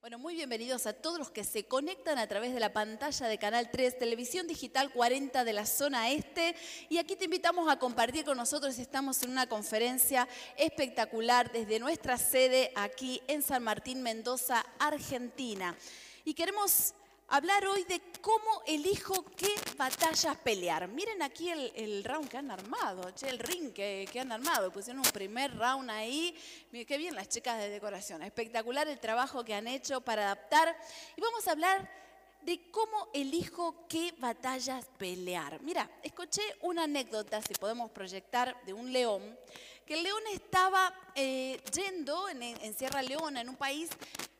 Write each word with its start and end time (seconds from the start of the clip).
Bueno, 0.00 0.18
muy 0.18 0.34
bienvenidos 0.34 0.86
a 0.86 0.94
todos 0.94 1.18
los 1.18 1.30
que 1.30 1.44
se 1.44 1.64
conectan 1.64 2.16
a 2.16 2.26
través 2.26 2.54
de 2.54 2.60
la 2.60 2.72
pantalla 2.72 3.28
de 3.28 3.36
Canal 3.36 3.70
3, 3.70 3.98
Televisión 3.98 4.46
Digital 4.46 4.90
40 4.90 5.44
de 5.44 5.52
la 5.52 5.66
zona 5.66 6.10
este. 6.10 6.56
Y 6.88 6.96
aquí 6.96 7.16
te 7.16 7.26
invitamos 7.26 7.70
a 7.70 7.78
compartir 7.78 8.24
con 8.24 8.38
nosotros. 8.38 8.78
Estamos 8.78 9.22
en 9.22 9.30
una 9.30 9.46
conferencia 9.46 10.26
espectacular 10.56 11.52
desde 11.52 11.78
nuestra 11.80 12.16
sede 12.16 12.72
aquí 12.76 13.20
en 13.26 13.42
San 13.42 13.62
Martín, 13.62 14.00
Mendoza, 14.00 14.64
Argentina. 14.78 15.76
Y 16.24 16.32
queremos 16.32 16.94
hablar 17.30 17.64
hoy 17.66 17.84
de 17.84 18.00
cómo 18.20 18.62
elijo 18.66 19.24
qué 19.36 19.54
batallas 19.76 20.36
pelear. 20.38 20.88
Miren 20.88 21.22
aquí 21.22 21.50
el, 21.50 22.04
round 22.04 22.28
que 22.28 22.36
han 22.36 22.50
armado, 22.50 23.10
el 23.22 23.38
ring 23.38 23.72
que, 23.72 24.08
han 24.20 24.32
armado. 24.32 24.72
Pusieron 24.72 25.04
un 25.04 25.12
primer 25.12 25.56
round 25.56 25.90
ahí. 25.90 26.36
Miren 26.72 26.86
qué 26.86 26.98
bien 26.98 27.14
las 27.14 27.28
chicas 27.28 27.58
de 27.58 27.70
decoración. 27.70 28.22
Espectacular 28.22 28.88
el 28.88 28.98
trabajo 28.98 29.44
que 29.44 29.54
han 29.54 29.68
hecho 29.68 30.00
para 30.00 30.24
adaptar. 30.24 30.76
Y 31.16 31.20
vamos 31.20 31.46
a 31.46 31.52
hablar 31.52 31.88
de 32.42 32.70
cómo 32.70 33.08
elijo 33.14 33.86
qué 33.88 34.12
batallas 34.18 34.86
pelear. 34.98 35.62
Mira, 35.62 35.88
escuché 36.02 36.42
una 36.62 36.84
anécdota, 36.84 37.40
si 37.42 37.54
podemos 37.54 37.90
proyectar, 37.90 38.60
de 38.64 38.72
un 38.72 38.92
león, 38.92 39.38
que 39.86 39.94
el 39.94 40.02
león 40.02 40.22
estaba 40.32 40.92
eh, 41.14 41.60
yendo 41.72 42.28
en, 42.28 42.42
en 42.42 42.74
Sierra 42.74 43.02
Leona, 43.02 43.42
en 43.42 43.48
un 43.50 43.56
país 43.56 43.90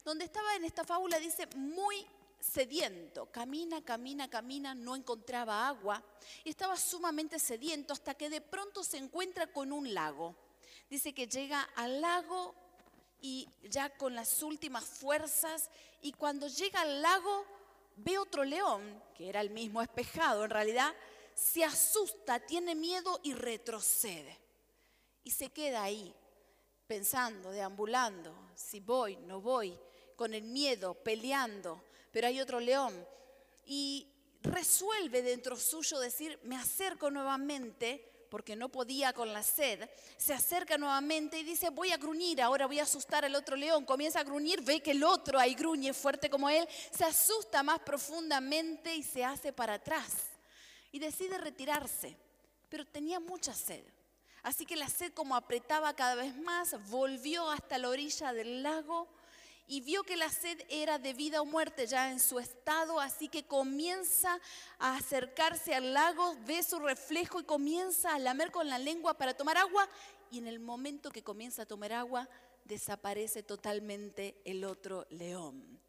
donde 0.02 0.24
estaba 0.24 0.56
en 0.56 0.64
esta 0.64 0.82
fábula, 0.82 1.18
dice, 1.18 1.46
muy 1.54 2.06
sediento, 2.40 3.26
camina, 3.26 3.84
camina, 3.84 4.28
camina, 4.28 4.74
no 4.74 4.96
encontraba 4.96 5.68
agua 5.68 6.02
y 6.44 6.50
estaba 6.50 6.76
sumamente 6.76 7.38
sediento 7.38 7.92
hasta 7.92 8.14
que 8.14 8.30
de 8.30 8.40
pronto 8.40 8.82
se 8.82 8.96
encuentra 8.96 9.46
con 9.52 9.72
un 9.72 9.92
lago. 9.92 10.34
Dice 10.88 11.12
que 11.12 11.28
llega 11.28 11.62
al 11.76 12.00
lago 12.00 12.54
y 13.20 13.48
ya 13.68 13.90
con 13.90 14.14
las 14.14 14.42
últimas 14.42 14.84
fuerzas 14.84 15.70
y 16.00 16.12
cuando 16.12 16.48
llega 16.48 16.80
al 16.80 17.02
lago 17.02 17.44
ve 17.96 18.18
otro 18.18 18.44
león, 18.44 19.02
que 19.14 19.28
era 19.28 19.40
el 19.40 19.50
mismo 19.50 19.82
espejado 19.82 20.44
en 20.44 20.50
realidad, 20.50 20.94
se 21.34 21.64
asusta, 21.64 22.40
tiene 22.40 22.74
miedo 22.74 23.20
y 23.22 23.34
retrocede. 23.34 24.38
Y 25.22 25.30
se 25.30 25.50
queda 25.50 25.82
ahí, 25.82 26.14
pensando, 26.86 27.50
deambulando, 27.50 28.34
si 28.54 28.80
voy, 28.80 29.16
no 29.16 29.40
voy, 29.40 29.78
con 30.16 30.34
el 30.34 30.42
miedo, 30.42 30.94
peleando, 30.94 31.82
pero 32.10 32.26
hay 32.26 32.40
otro 32.40 32.60
león. 32.60 33.06
Y 33.64 34.08
resuelve 34.42 35.22
dentro 35.22 35.56
suyo 35.56 35.98
decir, 35.98 36.38
me 36.42 36.56
acerco 36.56 37.10
nuevamente, 37.10 38.10
porque 38.30 38.56
no 38.56 38.68
podía 38.68 39.12
con 39.12 39.32
la 39.32 39.42
sed, 39.42 39.90
se 40.16 40.32
acerca 40.32 40.78
nuevamente 40.78 41.38
y 41.38 41.42
dice, 41.42 41.68
voy 41.70 41.90
a 41.90 41.96
gruñir, 41.96 42.40
ahora 42.40 42.66
voy 42.66 42.78
a 42.78 42.84
asustar 42.84 43.24
al 43.24 43.34
otro 43.34 43.56
león. 43.56 43.84
Comienza 43.84 44.20
a 44.20 44.24
gruñir, 44.24 44.62
ve 44.62 44.80
que 44.80 44.92
el 44.92 45.02
otro 45.02 45.38
ahí 45.38 45.54
gruñe 45.54 45.92
fuerte 45.92 46.30
como 46.30 46.48
él, 46.48 46.66
se 46.96 47.04
asusta 47.04 47.62
más 47.62 47.80
profundamente 47.80 48.94
y 48.94 49.02
se 49.02 49.24
hace 49.24 49.52
para 49.52 49.74
atrás. 49.74 50.28
Y 50.92 51.00
decide 51.00 51.38
retirarse, 51.38 52.16
pero 52.68 52.86
tenía 52.86 53.20
mucha 53.20 53.52
sed. 53.52 53.84
Así 54.42 54.64
que 54.64 54.76
la 54.76 54.88
sed 54.88 55.12
como 55.12 55.36
apretaba 55.36 55.94
cada 55.94 56.14
vez 56.14 56.34
más, 56.36 56.74
volvió 56.88 57.50
hasta 57.50 57.78
la 57.78 57.90
orilla 57.90 58.32
del 58.32 58.62
lago 58.62 59.08
y 59.70 59.80
vio 59.82 60.02
que 60.02 60.16
la 60.16 60.28
sed 60.28 60.60
era 60.68 60.98
de 60.98 61.12
vida 61.12 61.40
o 61.40 61.44
muerte 61.44 61.86
ya 61.86 62.10
en 62.10 62.18
su 62.18 62.40
estado, 62.40 62.98
así 62.98 63.28
que 63.28 63.44
comienza 63.44 64.40
a 64.80 64.96
acercarse 64.96 65.76
al 65.76 65.94
lago, 65.94 66.34
ve 66.44 66.64
su 66.64 66.80
reflejo 66.80 67.38
y 67.38 67.44
comienza 67.44 68.12
a 68.12 68.18
lamer 68.18 68.50
con 68.50 68.68
la 68.68 68.80
lengua 68.80 69.14
para 69.14 69.32
tomar 69.32 69.56
agua 69.58 69.88
y 70.28 70.38
en 70.38 70.48
el 70.48 70.58
momento 70.58 71.12
que 71.12 71.22
comienza 71.22 71.62
a 71.62 71.66
tomar 71.66 71.92
agua 71.92 72.28
desaparece 72.64 73.44
totalmente 73.44 74.40
el 74.44 74.64
otro 74.64 75.06
león. 75.10 75.80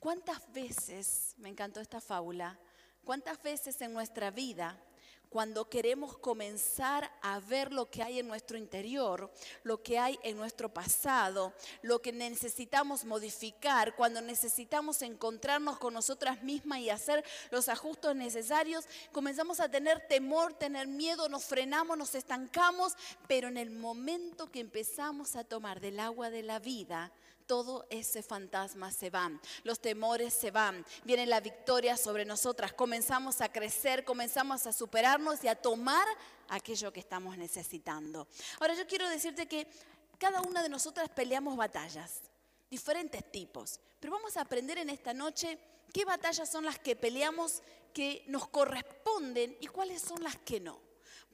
¿Cuántas 0.00 0.50
veces, 0.54 1.34
me 1.36 1.50
encantó 1.50 1.80
esta 1.80 2.00
fábula, 2.00 2.58
cuántas 3.04 3.42
veces 3.42 3.78
en 3.82 3.92
nuestra 3.92 4.30
vida 4.30 4.82
cuando 5.28 5.68
queremos 5.68 6.16
comenzar 6.18 7.10
a 7.22 7.40
ver 7.40 7.72
lo 7.72 7.90
que 7.90 8.02
hay 8.02 8.20
en 8.20 8.28
nuestro 8.28 8.56
interior, 8.56 9.30
lo 9.62 9.82
que 9.82 9.98
hay 9.98 10.18
en 10.22 10.36
nuestro 10.36 10.72
pasado, 10.72 11.52
lo 11.82 12.00
que 12.00 12.12
necesitamos 12.12 13.04
modificar, 13.04 13.94
cuando 13.96 14.20
necesitamos 14.20 15.02
encontrarnos 15.02 15.78
con 15.78 15.94
nosotras 15.94 16.42
mismas 16.42 16.78
y 16.80 16.90
hacer 16.90 17.24
los 17.50 17.68
ajustes 17.68 18.14
necesarios, 18.14 18.86
comenzamos 19.12 19.60
a 19.60 19.68
tener 19.68 20.06
temor, 20.08 20.54
tener 20.54 20.86
miedo, 20.86 21.28
nos 21.28 21.44
frenamos, 21.44 21.98
nos 21.98 22.14
estancamos, 22.14 22.94
pero 23.26 23.48
en 23.48 23.56
el 23.56 23.70
momento 23.70 24.50
que 24.50 24.60
empezamos 24.60 25.36
a 25.36 25.44
tomar 25.44 25.80
del 25.80 26.00
agua 26.00 26.30
de 26.30 26.42
la 26.42 26.58
vida, 26.58 27.12
todo 27.46 27.86
ese 27.90 28.22
fantasma 28.22 28.90
se 28.90 29.10
va, 29.10 29.30
los 29.64 29.80
temores 29.80 30.34
se 30.34 30.50
van, 30.50 30.84
viene 31.04 31.26
la 31.26 31.40
victoria 31.40 31.96
sobre 31.96 32.24
nosotras, 32.24 32.72
comenzamos 32.72 33.40
a 33.40 33.50
crecer, 33.50 34.04
comenzamos 34.04 34.66
a 34.66 34.72
superarnos 34.72 35.42
y 35.44 35.48
a 35.48 35.54
tomar 35.54 36.06
aquello 36.48 36.92
que 36.92 37.00
estamos 37.00 37.36
necesitando. 37.38 38.28
Ahora 38.60 38.74
yo 38.74 38.86
quiero 38.86 39.08
decirte 39.08 39.46
que 39.46 39.66
cada 40.18 40.40
una 40.42 40.62
de 40.62 40.68
nosotras 40.68 41.08
peleamos 41.08 41.56
batallas, 41.56 42.22
diferentes 42.70 43.30
tipos, 43.30 43.80
pero 44.00 44.12
vamos 44.12 44.36
a 44.36 44.42
aprender 44.42 44.78
en 44.78 44.90
esta 44.90 45.14
noche 45.14 45.58
qué 45.92 46.04
batallas 46.04 46.50
son 46.50 46.64
las 46.64 46.78
que 46.78 46.96
peleamos 46.96 47.62
que 47.92 48.24
nos 48.26 48.48
corresponden 48.48 49.56
y 49.60 49.66
cuáles 49.68 50.02
son 50.02 50.22
las 50.22 50.36
que 50.36 50.60
no. 50.60 50.85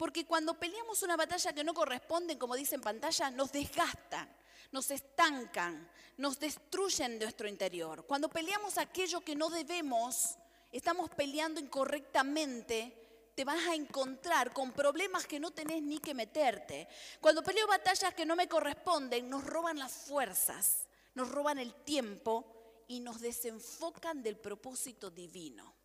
Porque 0.02 0.26
cuando 0.26 0.58
peleamos 0.58 1.04
una 1.04 1.16
batalla 1.16 1.52
que 1.52 1.62
no 1.62 1.72
corresponde, 1.72 2.36
como 2.36 2.56
dice 2.56 2.74
en 2.74 2.80
pantalla, 2.80 3.30
nos 3.30 3.52
desgastan 3.52 4.28
nos 4.72 4.90
estancan, 4.90 5.88
nos 6.16 6.40
destruyen 6.40 7.20
nuestro 7.20 7.46
interior. 7.46 8.04
Cuando 8.04 8.28
peleamos 8.28 8.78
aquello 8.78 9.20
que 9.20 9.36
no 9.36 9.48
debemos, 9.48 10.36
estamos 10.72 11.08
peleando 11.10 11.60
incorrectamente, 11.60 13.30
te 13.36 13.44
vas 13.44 13.64
a 13.68 13.76
encontrar 13.76 14.52
con 14.52 14.72
problemas 14.72 15.24
que 15.24 15.38
no 15.38 15.52
tenés 15.52 15.80
ni 15.84 15.98
que 15.98 16.14
meterte. 16.14 16.88
Cuando 17.20 17.44
peleo 17.44 17.68
batallas 17.68 18.12
que 18.12 18.26
no 18.26 18.34
me 18.34 18.48
corresponden, 18.48 19.30
nos 19.30 19.44
roban 19.44 19.78
las 19.78 19.92
fuerzas, 19.92 20.88
nos 21.14 21.30
roban 21.30 21.60
el 21.60 21.74
tiempo 21.84 22.84
y 22.88 22.98
nos 22.98 23.20
desenfocan 23.20 24.20
del 24.20 24.36
propósito 24.36 25.10
divino. 25.10 25.81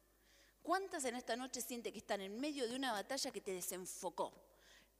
¿Cuántas 0.67 1.05
en 1.05 1.15
esta 1.15 1.37
noche 1.37 1.61
sienten 1.61 1.93
que 1.93 1.99
están 1.99 2.19
en 2.19 2.37
medio 2.37 2.67
de 2.67 2.75
una 2.75 2.91
batalla 2.91 3.31
que 3.31 3.39
te 3.39 3.53
desenfocó, 3.53 4.33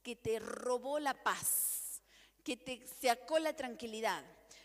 que 0.02 0.16
te 0.16 0.40
robó 0.40 0.98
la 0.98 1.14
paz? 1.14 1.84
que 2.42 2.56
te 2.56 2.88
sacó 3.02 3.40
la 3.40 3.52
tranquilidad. 3.52 4.24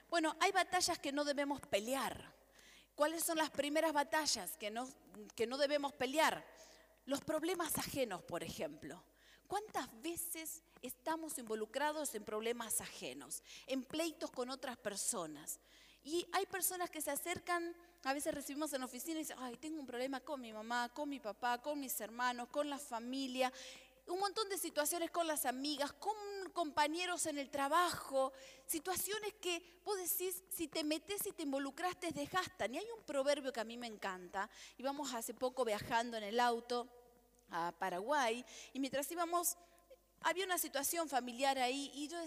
Bueno, 0.09 0.37
hay 0.39 0.53
batallas 0.53 1.01
que 1.01 1.11
no 1.11 1.25
debemos 1.25 1.61
pelear. 1.63 2.33
¿Cuáles 2.95 3.25
son 3.25 3.39
las 3.39 3.51
primeras 3.51 3.93
batallas 3.93 4.57
que 4.57 4.71
no, 4.71 4.89
que 5.35 5.49
no 5.49 5.59
debemos 5.59 5.93
pelear? 5.93 6.47
Los 7.07 7.23
problemas 7.23 7.77
ajenos, 7.79 8.23
por 8.23 8.45
ejemplo. 8.45 9.03
¿Cuántas 9.49 9.89
veces 10.01 10.63
estamos 10.81 11.37
involucrados 11.39 12.15
en 12.15 12.23
problemas 12.23 12.81
ajenos, 12.81 13.43
en 13.67 13.83
pleitos 13.83 14.31
con 14.31 14.49
otras 14.49 14.77
personas? 14.77 15.59
Y 16.05 16.25
hay 16.31 16.47
personas 16.47 16.89
que 16.89 17.01
se 17.01 17.11
acercan, 17.11 17.75
a 18.05 18.13
veces 18.13 18.35
recibimos 18.35 18.73
en 18.73 18.83
oficina 18.83 19.17
y 19.17 19.23
dicen, 19.23 19.37
ay, 19.41 19.57
tengo 19.57 19.81
un 19.81 19.87
problema 19.87 20.21
con 20.21 20.41
mi 20.41 20.53
mamá, 20.53 20.89
con 20.93 21.09
mi 21.09 21.21
papá, 21.21 21.61
con 21.63 21.79
mis 21.79 22.01
hermanos, 22.01 22.49
con 22.49 22.69
la 22.69 22.79
familia, 22.79 23.53
un 24.07 24.19
montón 24.19 24.49
de 24.49 24.59
situaciones 24.59 25.11
con 25.11 25.27
las 25.27 25.47
amigas, 25.47 25.93
con 25.93 26.15
compañeros 26.53 27.27
en 27.27 27.39
el 27.39 27.49
trabajo, 27.51 28.33
situaciones 28.67 29.35
que 29.35 29.63
vos 29.85 29.97
decís, 29.97 30.43
si 30.51 30.69
te 30.69 30.83
metes 30.85 31.27
y 31.27 31.33
te 31.33 31.45
involucraste, 31.45 32.11
desgastan. 32.11 32.75
Y 32.75 32.79
hay 32.79 32.87
un 32.97 33.05
proverbio 33.05 33.53
que 33.53 33.61
a 33.61 33.65
mí 33.65 33.77
me 33.77 33.87
encanta, 33.87 34.51
íbamos 34.77 35.15
hace 35.15 35.35
poco 35.35 35.65
viajando 35.65 36.17
en 36.17 36.25
el 36.25 36.41
auto 36.41 36.89
a 37.51 37.73
Paraguay, 37.79 38.45
y 38.73 38.81
mientras 38.81 39.11
íbamos, 39.13 39.57
había 40.21 40.45
una 40.45 40.59
situación 40.59 41.09
familiar 41.09 41.59
ahí, 41.59 41.91
y 41.95 42.09
yo 42.09 42.19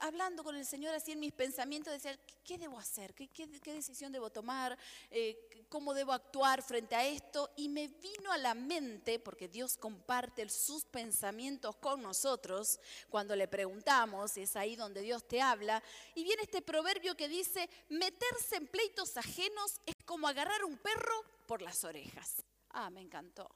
hablando 0.00 0.44
con 0.44 0.56
el 0.56 0.64
Señor 0.64 0.94
así 0.94 1.12
en 1.12 1.20
mis 1.20 1.32
pensamientos, 1.32 1.92
decía, 1.92 2.18
¿qué, 2.44 2.58
debo 2.58 2.78
hacer? 2.78 3.14
¿Qué, 3.14 3.46
decisión 3.64 4.12
debo 4.12 4.30
tomar? 4.30 4.78
Eh, 5.10 5.66
¿Cómo 5.68 5.94
debo 5.94 6.12
actuar 6.12 6.62
frente 6.62 6.94
a 6.94 7.06
esto? 7.06 7.50
Y 7.56 7.68
me 7.68 7.88
vino 7.88 8.30
a 8.32 8.38
la 8.38 8.54
mente, 8.54 9.18
porque 9.18 9.48
Dios 9.48 9.76
comparte 9.76 10.48
sus 10.48 10.84
pensamientos 10.84 11.76
con 11.76 12.02
nosotros 12.02 12.80
cuando 13.08 13.34
le 13.34 13.48
preguntamos, 13.48 14.36
y 14.36 14.42
es 14.42 14.56
ahí 14.56 14.76
donde 14.76 15.02
Dios 15.02 15.26
te 15.26 15.40
habla, 15.40 15.82
y 16.14 16.24
viene 16.24 16.42
este 16.42 16.62
proverbio 16.62 17.16
que 17.16 17.28
dice, 17.28 17.68
meterse 17.88 18.56
en 18.56 18.66
pleitos 18.66 19.16
ajenos 19.16 19.80
es 19.86 19.96
como 20.04 20.28
agarrar 20.28 20.64
un 20.64 20.78
perro 20.78 21.24
por 21.46 21.62
las 21.62 21.84
orejas. 21.84 22.44
Ah, 22.70 22.90
me 22.90 23.00
encantó, 23.00 23.50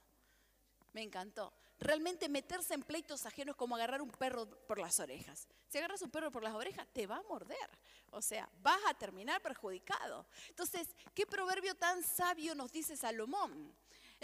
me 0.93 1.01
encantó 1.01 1.53
realmente 1.79 2.29
meterse 2.29 2.73
en 2.73 2.83
pleitos 2.83 3.25
ajenos 3.25 3.55
como 3.55 3.75
agarrar 3.75 4.01
un 4.01 4.11
perro 4.11 4.49
por 4.67 4.79
las 4.79 4.99
orejas. 4.99 5.47
Si 5.67 5.77
agarras 5.77 6.01
un 6.01 6.11
perro 6.11 6.31
por 6.31 6.43
las 6.43 6.53
orejas, 6.53 6.87
te 6.93 7.07
va 7.07 7.17
a 7.17 7.23
morder. 7.23 7.69
O 8.11 8.21
sea, 8.21 8.49
vas 8.61 8.79
a 8.87 8.93
terminar 8.93 9.41
perjudicado. 9.41 10.25
Entonces, 10.49 10.87
¿qué 11.13 11.25
proverbio 11.25 11.75
tan 11.75 12.03
sabio 12.03 12.55
nos 12.55 12.71
dice 12.71 12.95
Salomón? 12.95 13.75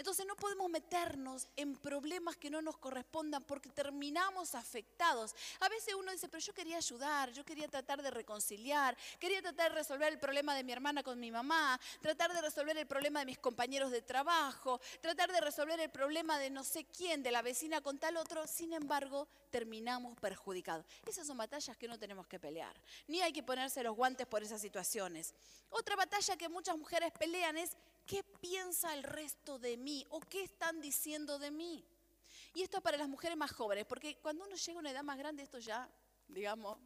Entonces 0.02 0.26
no 0.26 0.34
podemos 0.34 0.68
meternos 0.68 1.46
en 1.54 1.76
problemas 1.76 2.36
que 2.36 2.50
no 2.50 2.60
nos 2.60 2.76
correspondan 2.76 3.44
porque 3.44 3.68
terminamos 3.68 4.56
afectados. 4.56 5.32
A 5.60 5.68
veces 5.68 5.94
uno 5.94 6.10
dice, 6.10 6.28
pero 6.28 6.40
yo 6.40 6.52
quería 6.52 6.78
ayudar, 6.78 7.30
yo 7.30 7.44
quería 7.44 7.68
tratar 7.68 8.02
de 8.02 8.10
reconciliar, 8.10 8.96
quería 9.20 9.40
tratar 9.40 9.70
de 9.70 9.78
resolver 9.78 10.12
el 10.12 10.18
problema 10.18 10.56
de 10.56 10.64
mi 10.64 10.72
hermana 10.72 11.04
con 11.04 11.20
mi 11.20 11.30
mamá, 11.30 11.80
tratar 12.00 12.32
de 12.32 12.40
resolver 12.40 12.76
el 12.76 12.88
problema 12.88 13.20
de 13.20 13.26
mis 13.26 13.38
compañeros 13.38 13.92
de 13.92 14.02
trabajo, 14.02 14.80
tratar 15.00 15.30
de 15.30 15.40
resolver 15.40 15.78
el 15.78 15.90
problema 15.90 16.36
de 16.36 16.50
no 16.50 16.64
sé 16.64 16.84
quién, 16.84 17.22
de 17.22 17.30
la 17.30 17.40
vecina 17.40 17.80
con 17.80 18.00
tal 18.00 18.16
otro. 18.16 18.48
Sin 18.48 18.72
embargo, 18.72 19.28
terminamos 19.52 20.18
perjudicados. 20.18 20.84
Esas 21.06 21.28
son 21.28 21.36
batallas 21.36 21.76
que 21.76 21.86
no 21.86 21.96
tenemos 21.96 22.26
que 22.26 22.40
pelear. 22.40 22.74
Ni 23.06 23.22
hay 23.22 23.32
que 23.32 23.44
ponerse 23.44 23.84
los 23.84 23.94
guantes 23.94 24.26
por 24.26 24.42
esas 24.42 24.60
situaciones. 24.60 25.32
Otra 25.70 25.94
batalla 25.94 26.36
que 26.36 26.48
muchas 26.48 26.76
mujeres 26.76 27.12
pelean 27.12 27.56
es 27.56 27.76
¿qué 28.06 28.22
piensa 28.40 28.94
el 28.94 29.02
resto 29.02 29.58
de 29.58 29.76
mí 29.76 30.06
o 30.10 30.20
qué 30.20 30.42
están 30.42 30.80
diciendo 30.80 31.38
de 31.38 31.50
mí? 31.50 31.84
Y 32.54 32.62
esto 32.62 32.78
es 32.78 32.82
para 32.82 32.96
las 32.96 33.08
mujeres 33.08 33.36
más 33.36 33.52
jóvenes, 33.52 33.86
porque 33.86 34.18
cuando 34.18 34.44
uno 34.44 34.56
llega 34.56 34.78
a 34.78 34.80
una 34.80 34.90
edad 34.90 35.02
más 35.02 35.18
grande, 35.18 35.42
esto 35.42 35.58
ya, 35.58 35.88
digamos, 36.28 36.78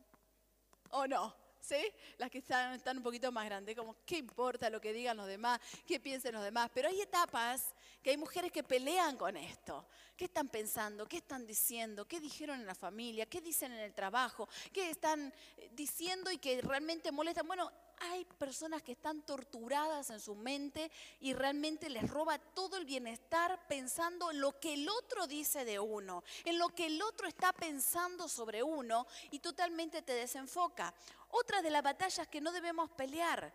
o 0.90 1.06
no, 1.06 1.34
¿sí? 1.60 1.92
Las 2.18 2.30
que 2.30 2.38
están, 2.38 2.74
están, 2.74 2.98
un 2.98 3.02
poquito 3.02 3.32
más 3.32 3.44
grandes, 3.46 3.74
como, 3.74 3.96
¿qué 4.04 4.18
importa 4.18 4.70
lo 4.70 4.80
que 4.80 4.92
digan 4.92 5.16
los 5.16 5.26
demás? 5.26 5.60
¿Qué 5.84 5.98
piensen 5.98 6.34
los 6.34 6.44
demás? 6.44 6.70
Pero 6.72 6.88
hay 6.88 7.00
etapas 7.00 7.74
que 8.02 8.10
hay 8.10 8.16
mujeres 8.16 8.52
que 8.52 8.62
pelean 8.62 9.16
con 9.16 9.36
esto. 9.36 9.86
¿Qué 10.16 10.26
están 10.26 10.48
pensando? 10.48 11.06
¿Qué 11.06 11.16
están 11.16 11.44
diciendo? 11.46 12.06
¿Qué 12.06 12.20
dijeron 12.20 12.60
en 12.60 12.66
la 12.66 12.74
familia? 12.74 13.26
¿Qué 13.26 13.40
dicen 13.40 13.72
en 13.72 13.80
el 13.80 13.92
trabajo? 13.92 14.48
¿Qué 14.72 14.90
están 14.90 15.34
diciendo 15.72 16.30
y 16.30 16.38
que 16.38 16.60
realmente 16.62 17.10
molestan? 17.10 17.46
Bueno, 17.46 17.72
hay 17.98 18.25
personas 18.25 18.82
que 18.82 18.93
están 18.93 19.22
torturadas 19.22 20.10
en 20.10 20.20
su 20.20 20.34
mente 20.34 20.90
y 21.20 21.32
realmente 21.32 21.88
les 21.88 22.08
roba 22.08 22.38
todo 22.38 22.76
el 22.76 22.84
bienestar 22.84 23.66
pensando 23.69 24.31
en 24.31 24.40
lo 24.40 24.58
que 24.60 24.75
el 24.75 24.88
otro 24.88 25.26
dice 25.26 25.64
de 25.64 25.78
uno, 25.78 26.22
en 26.44 26.58
lo 26.58 26.69
que 26.70 26.87
el 26.87 27.00
otro 27.02 27.26
está 27.26 27.52
pensando 27.52 28.28
sobre 28.28 28.62
uno 28.62 29.06
y 29.31 29.38
totalmente 29.38 30.02
te 30.02 30.12
desenfoca. 30.12 30.94
Otra 31.31 31.62
de 31.62 31.70
las 31.70 31.82
batallas 31.82 32.28
que 32.28 32.40
no 32.40 32.52
debemos 32.52 32.90
pelear, 32.90 33.52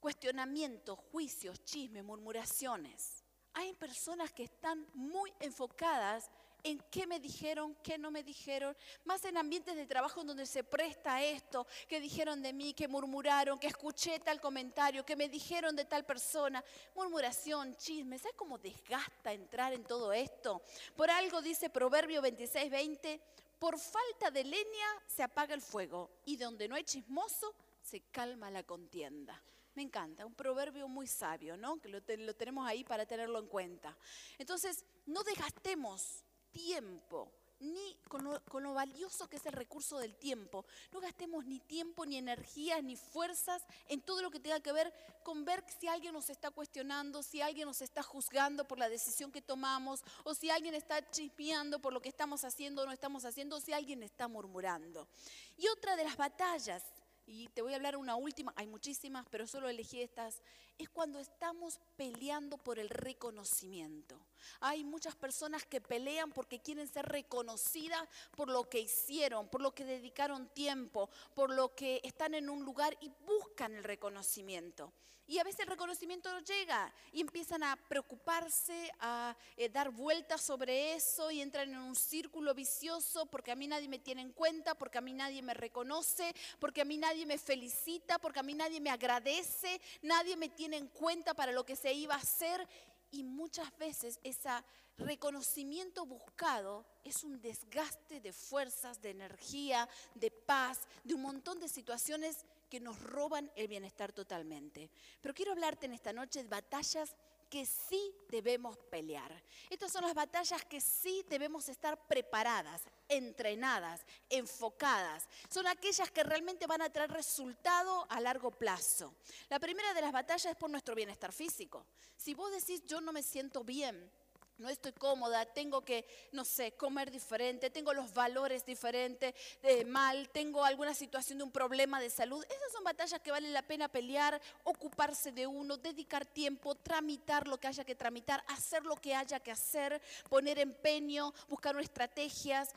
cuestionamientos, 0.00 0.98
juicios, 1.10 1.64
chismes, 1.64 2.04
murmuraciones. 2.04 3.24
Hay 3.54 3.72
personas 3.74 4.32
que 4.32 4.44
están 4.44 4.86
muy 4.94 5.32
enfocadas 5.40 6.30
en 6.66 6.80
qué 6.90 7.06
me 7.06 7.20
dijeron, 7.20 7.76
qué 7.82 7.96
no 7.96 8.10
me 8.10 8.24
dijeron, 8.24 8.76
más 9.04 9.24
en 9.24 9.36
ambientes 9.36 9.76
de 9.76 9.86
trabajo 9.86 10.24
donde 10.24 10.46
se 10.46 10.64
presta 10.64 11.22
esto, 11.22 11.66
que 11.88 12.00
dijeron 12.00 12.42
de 12.42 12.52
mí, 12.52 12.74
que 12.74 12.88
murmuraron, 12.88 13.58
que 13.58 13.68
escuché 13.68 14.18
tal 14.18 14.40
comentario, 14.40 15.04
que 15.04 15.14
me 15.14 15.28
dijeron 15.28 15.76
de 15.76 15.84
tal 15.84 16.04
persona, 16.04 16.62
murmuración, 16.94 17.76
chisme, 17.76 18.18
¿sabes 18.18 18.36
cómo 18.36 18.58
desgasta 18.58 19.32
entrar 19.32 19.72
en 19.72 19.84
todo 19.84 20.12
esto? 20.12 20.60
Por 20.96 21.08
algo 21.08 21.40
dice 21.40 21.70
Proverbio 21.70 22.20
26, 22.20 22.68
20, 22.68 23.20
por 23.60 23.78
falta 23.78 24.32
de 24.32 24.42
leña 24.42 25.02
se 25.06 25.22
apaga 25.22 25.54
el 25.54 25.62
fuego 25.62 26.10
y 26.24 26.36
donde 26.36 26.66
no 26.68 26.74
hay 26.74 26.82
chismoso 26.82 27.54
se 27.80 28.00
calma 28.10 28.50
la 28.50 28.64
contienda. 28.64 29.40
Me 29.74 29.82
encanta, 29.82 30.26
un 30.26 30.34
proverbio 30.34 30.88
muy 30.88 31.06
sabio, 31.06 31.56
¿no? 31.56 31.80
Que 31.80 31.88
lo, 31.88 32.00
lo 32.00 32.34
tenemos 32.34 32.66
ahí 32.66 32.82
para 32.82 33.06
tenerlo 33.06 33.38
en 33.38 33.46
cuenta. 33.46 33.96
Entonces, 34.38 34.84
no 35.04 35.22
desgastemos 35.22 36.25
tiempo, 36.56 37.30
ni 37.60 37.96
con 38.08 38.24
lo, 38.24 38.74
valioso 38.74 39.28
que 39.28 39.36
es 39.36 39.46
el 39.46 39.52
recurso 39.52 39.98
del 39.98 40.14
tiempo. 40.16 40.64
No 40.92 41.00
gastemos 41.00 41.44
ni 41.46 41.58
tiempo, 41.60 42.04
ni 42.04 42.16
energías, 42.16 42.82
ni 42.82 42.96
fuerzas 42.96 43.62
en 43.88 44.00
todo 44.00 44.22
lo 44.22 44.30
que 44.30 44.40
tenga 44.40 44.60
que 44.60 44.72
ver 44.72 44.92
con 45.22 45.44
ver 45.44 45.64
si 45.78 45.88
alguien 45.88 46.12
nos 46.12 46.30
está 46.30 46.50
cuestionando, 46.50 47.22
si 47.22 47.40
alguien 47.40 47.66
nos 47.66 47.82
está 47.82 48.02
juzgando 48.02 48.66
por 48.66 48.78
la 48.78 48.88
decisión 48.88 49.32
que 49.32 49.42
tomamos, 49.42 50.02
o 50.24 50.34
si 50.34 50.50
alguien 50.50 50.74
está 50.74 51.10
chispeando 51.10 51.78
por 51.80 51.92
lo 51.92 52.00
que 52.00 52.08
estamos 52.08 52.44
haciendo 52.44 52.82
o 52.82 52.86
no 52.86 52.92
estamos 52.92 53.24
haciendo, 53.24 53.56
o 53.56 53.60
si 53.60 53.72
alguien 53.72 54.02
está 54.02 54.28
murmurando. 54.28 55.08
Y 55.56 55.66
otra 55.68 55.96
de 55.96 56.04
las 56.04 56.16
batallas 56.16 56.84
y 57.26 57.48
te 57.48 57.60
voy 57.60 57.72
a 57.72 57.76
hablar 57.76 57.96
una 57.96 58.14
última, 58.14 58.52
hay 58.56 58.68
muchísimas, 58.68 59.26
pero 59.30 59.46
solo 59.46 59.68
elegí 59.68 60.00
estas, 60.00 60.40
es 60.78 60.88
cuando 60.88 61.18
estamos 61.18 61.80
peleando 61.96 62.58
por 62.58 62.78
el 62.78 62.88
reconocimiento. 62.88 64.20
Hay 64.60 64.84
muchas 64.84 65.14
personas 65.16 65.64
que 65.64 65.80
pelean 65.80 66.32
porque 66.32 66.60
quieren 66.60 66.88
ser 66.88 67.06
reconocidas 67.06 68.06
por 68.36 68.48
lo 68.48 68.68
que 68.68 68.80
hicieron, 68.80 69.48
por 69.48 69.60
lo 69.60 69.74
que 69.74 69.84
dedicaron 69.84 70.48
tiempo, 70.48 71.10
por 71.34 71.50
lo 71.50 71.74
que 71.74 72.00
están 72.04 72.34
en 72.34 72.48
un 72.48 72.64
lugar 72.64 72.96
y 73.00 73.10
buscan 73.26 73.74
el 73.74 73.84
reconocimiento. 73.84 74.92
Y 75.28 75.38
a 75.38 75.44
veces 75.44 75.60
el 75.60 75.66
reconocimiento 75.66 76.32
no 76.32 76.38
llega 76.40 76.92
y 77.10 77.20
empiezan 77.20 77.64
a 77.64 77.76
preocuparse, 77.88 78.92
a 79.00 79.36
eh, 79.56 79.68
dar 79.68 79.90
vueltas 79.90 80.40
sobre 80.40 80.94
eso 80.94 81.32
y 81.32 81.40
entran 81.40 81.68
en 81.68 81.78
un 81.78 81.96
círculo 81.96 82.54
vicioso 82.54 83.26
porque 83.26 83.50
a 83.50 83.56
mí 83.56 83.66
nadie 83.66 83.88
me 83.88 83.98
tiene 83.98 84.22
en 84.22 84.30
cuenta, 84.30 84.76
porque 84.76 84.98
a 84.98 85.00
mí 85.00 85.12
nadie 85.12 85.42
me 85.42 85.52
reconoce, 85.52 86.32
porque 86.60 86.82
a 86.82 86.84
mí 86.84 86.96
nadie 86.96 87.26
me 87.26 87.38
felicita, 87.38 88.20
porque 88.20 88.38
a 88.38 88.44
mí 88.44 88.54
nadie 88.54 88.80
me 88.80 88.90
agradece, 88.90 89.80
nadie 90.02 90.36
me 90.36 90.48
tiene 90.48 90.65
en 90.74 90.88
cuenta 90.88 91.34
para 91.34 91.52
lo 91.52 91.64
que 91.64 91.76
se 91.76 91.92
iba 91.92 92.14
a 92.14 92.18
hacer. 92.18 92.66
Y 93.10 93.22
muchas 93.22 93.76
veces 93.78 94.18
ese 94.22 94.50
reconocimiento 94.98 96.06
buscado 96.06 96.84
es 97.04 97.22
un 97.22 97.40
desgaste 97.40 98.20
de 98.20 98.32
fuerzas, 98.32 99.00
de 99.00 99.10
energía, 99.10 99.88
de 100.14 100.30
paz, 100.30 100.88
de 101.04 101.14
un 101.14 101.22
montón 101.22 101.60
de 101.60 101.68
situaciones 101.68 102.44
que 102.68 102.80
nos 102.80 103.00
roban 103.00 103.50
el 103.56 103.68
bienestar 103.68 104.12
totalmente. 104.12 104.90
Pero 105.20 105.34
quiero 105.34 105.52
hablarte 105.52 105.86
en 105.86 105.92
esta 105.92 106.12
noche 106.12 106.42
de 106.42 106.48
batallas 106.48 107.14
que 107.48 107.66
sí 107.66 108.14
debemos 108.28 108.76
pelear. 108.90 109.42
Estas 109.70 109.92
son 109.92 110.02
las 110.02 110.14
batallas 110.14 110.64
que 110.64 110.80
sí 110.80 111.24
debemos 111.28 111.68
estar 111.68 112.06
preparadas, 112.06 112.82
entrenadas, 113.08 114.04
enfocadas. 114.28 115.28
Son 115.48 115.66
aquellas 115.66 116.10
que 116.10 116.24
realmente 116.24 116.66
van 116.66 116.82
a 116.82 116.90
traer 116.90 117.10
resultado 117.10 118.06
a 118.10 118.20
largo 118.20 118.50
plazo. 118.50 119.14
La 119.48 119.58
primera 119.58 119.94
de 119.94 120.00
las 120.00 120.12
batallas 120.12 120.52
es 120.52 120.56
por 120.56 120.70
nuestro 120.70 120.94
bienestar 120.94 121.32
físico. 121.32 121.86
Si 122.16 122.34
vos 122.34 122.50
decís 122.52 122.84
yo 122.86 123.00
no 123.00 123.12
me 123.12 123.22
siento 123.22 123.64
bien, 123.64 124.10
no 124.58 124.68
estoy 124.68 124.92
cómoda, 124.92 125.44
tengo 125.44 125.82
que, 125.82 126.06
no 126.32 126.44
sé, 126.44 126.72
comer 126.72 127.10
diferente, 127.10 127.70
tengo 127.70 127.92
los 127.92 128.12
valores 128.12 128.64
diferentes, 128.64 129.34
de 129.62 129.84
mal, 129.84 130.28
tengo 130.30 130.64
alguna 130.64 130.94
situación 130.94 131.38
de 131.38 131.44
un 131.44 131.50
problema 131.50 132.00
de 132.00 132.10
salud. 132.10 132.44
Esas 132.44 132.72
son 132.72 132.84
batallas 132.84 133.20
que 133.20 133.30
valen 133.30 133.52
la 133.52 133.62
pena 133.62 133.88
pelear, 133.88 134.40
ocuparse 134.64 135.32
de 135.32 135.46
uno, 135.46 135.76
dedicar 135.76 136.24
tiempo, 136.24 136.74
tramitar 136.74 137.46
lo 137.46 137.58
que 137.58 137.68
haya 137.68 137.84
que 137.84 137.94
tramitar, 137.94 138.42
hacer 138.48 138.84
lo 138.84 138.96
que 138.96 139.14
haya 139.14 139.40
que 139.40 139.50
hacer, 139.50 140.00
poner 140.28 140.58
empeño, 140.58 141.32
buscar 141.48 141.78
estrategias, 141.80 142.70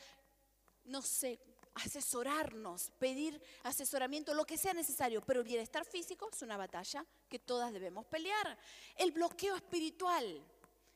no 0.84 1.02
sé, 1.02 1.40
asesorarnos, 1.76 2.92
pedir 3.00 3.42
asesoramiento, 3.64 4.34
lo 4.34 4.46
que 4.46 4.58
sea 4.58 4.74
necesario, 4.74 5.22
pero 5.22 5.40
el 5.40 5.46
bienestar 5.46 5.86
físico 5.86 6.30
es 6.32 6.42
una 6.42 6.58
batalla 6.58 7.06
que 7.30 7.40
todas 7.40 7.72
debemos 7.72 8.06
pelear. 8.06 8.58
El 8.96 9.12
bloqueo 9.12 9.56
espiritual. 9.56 10.44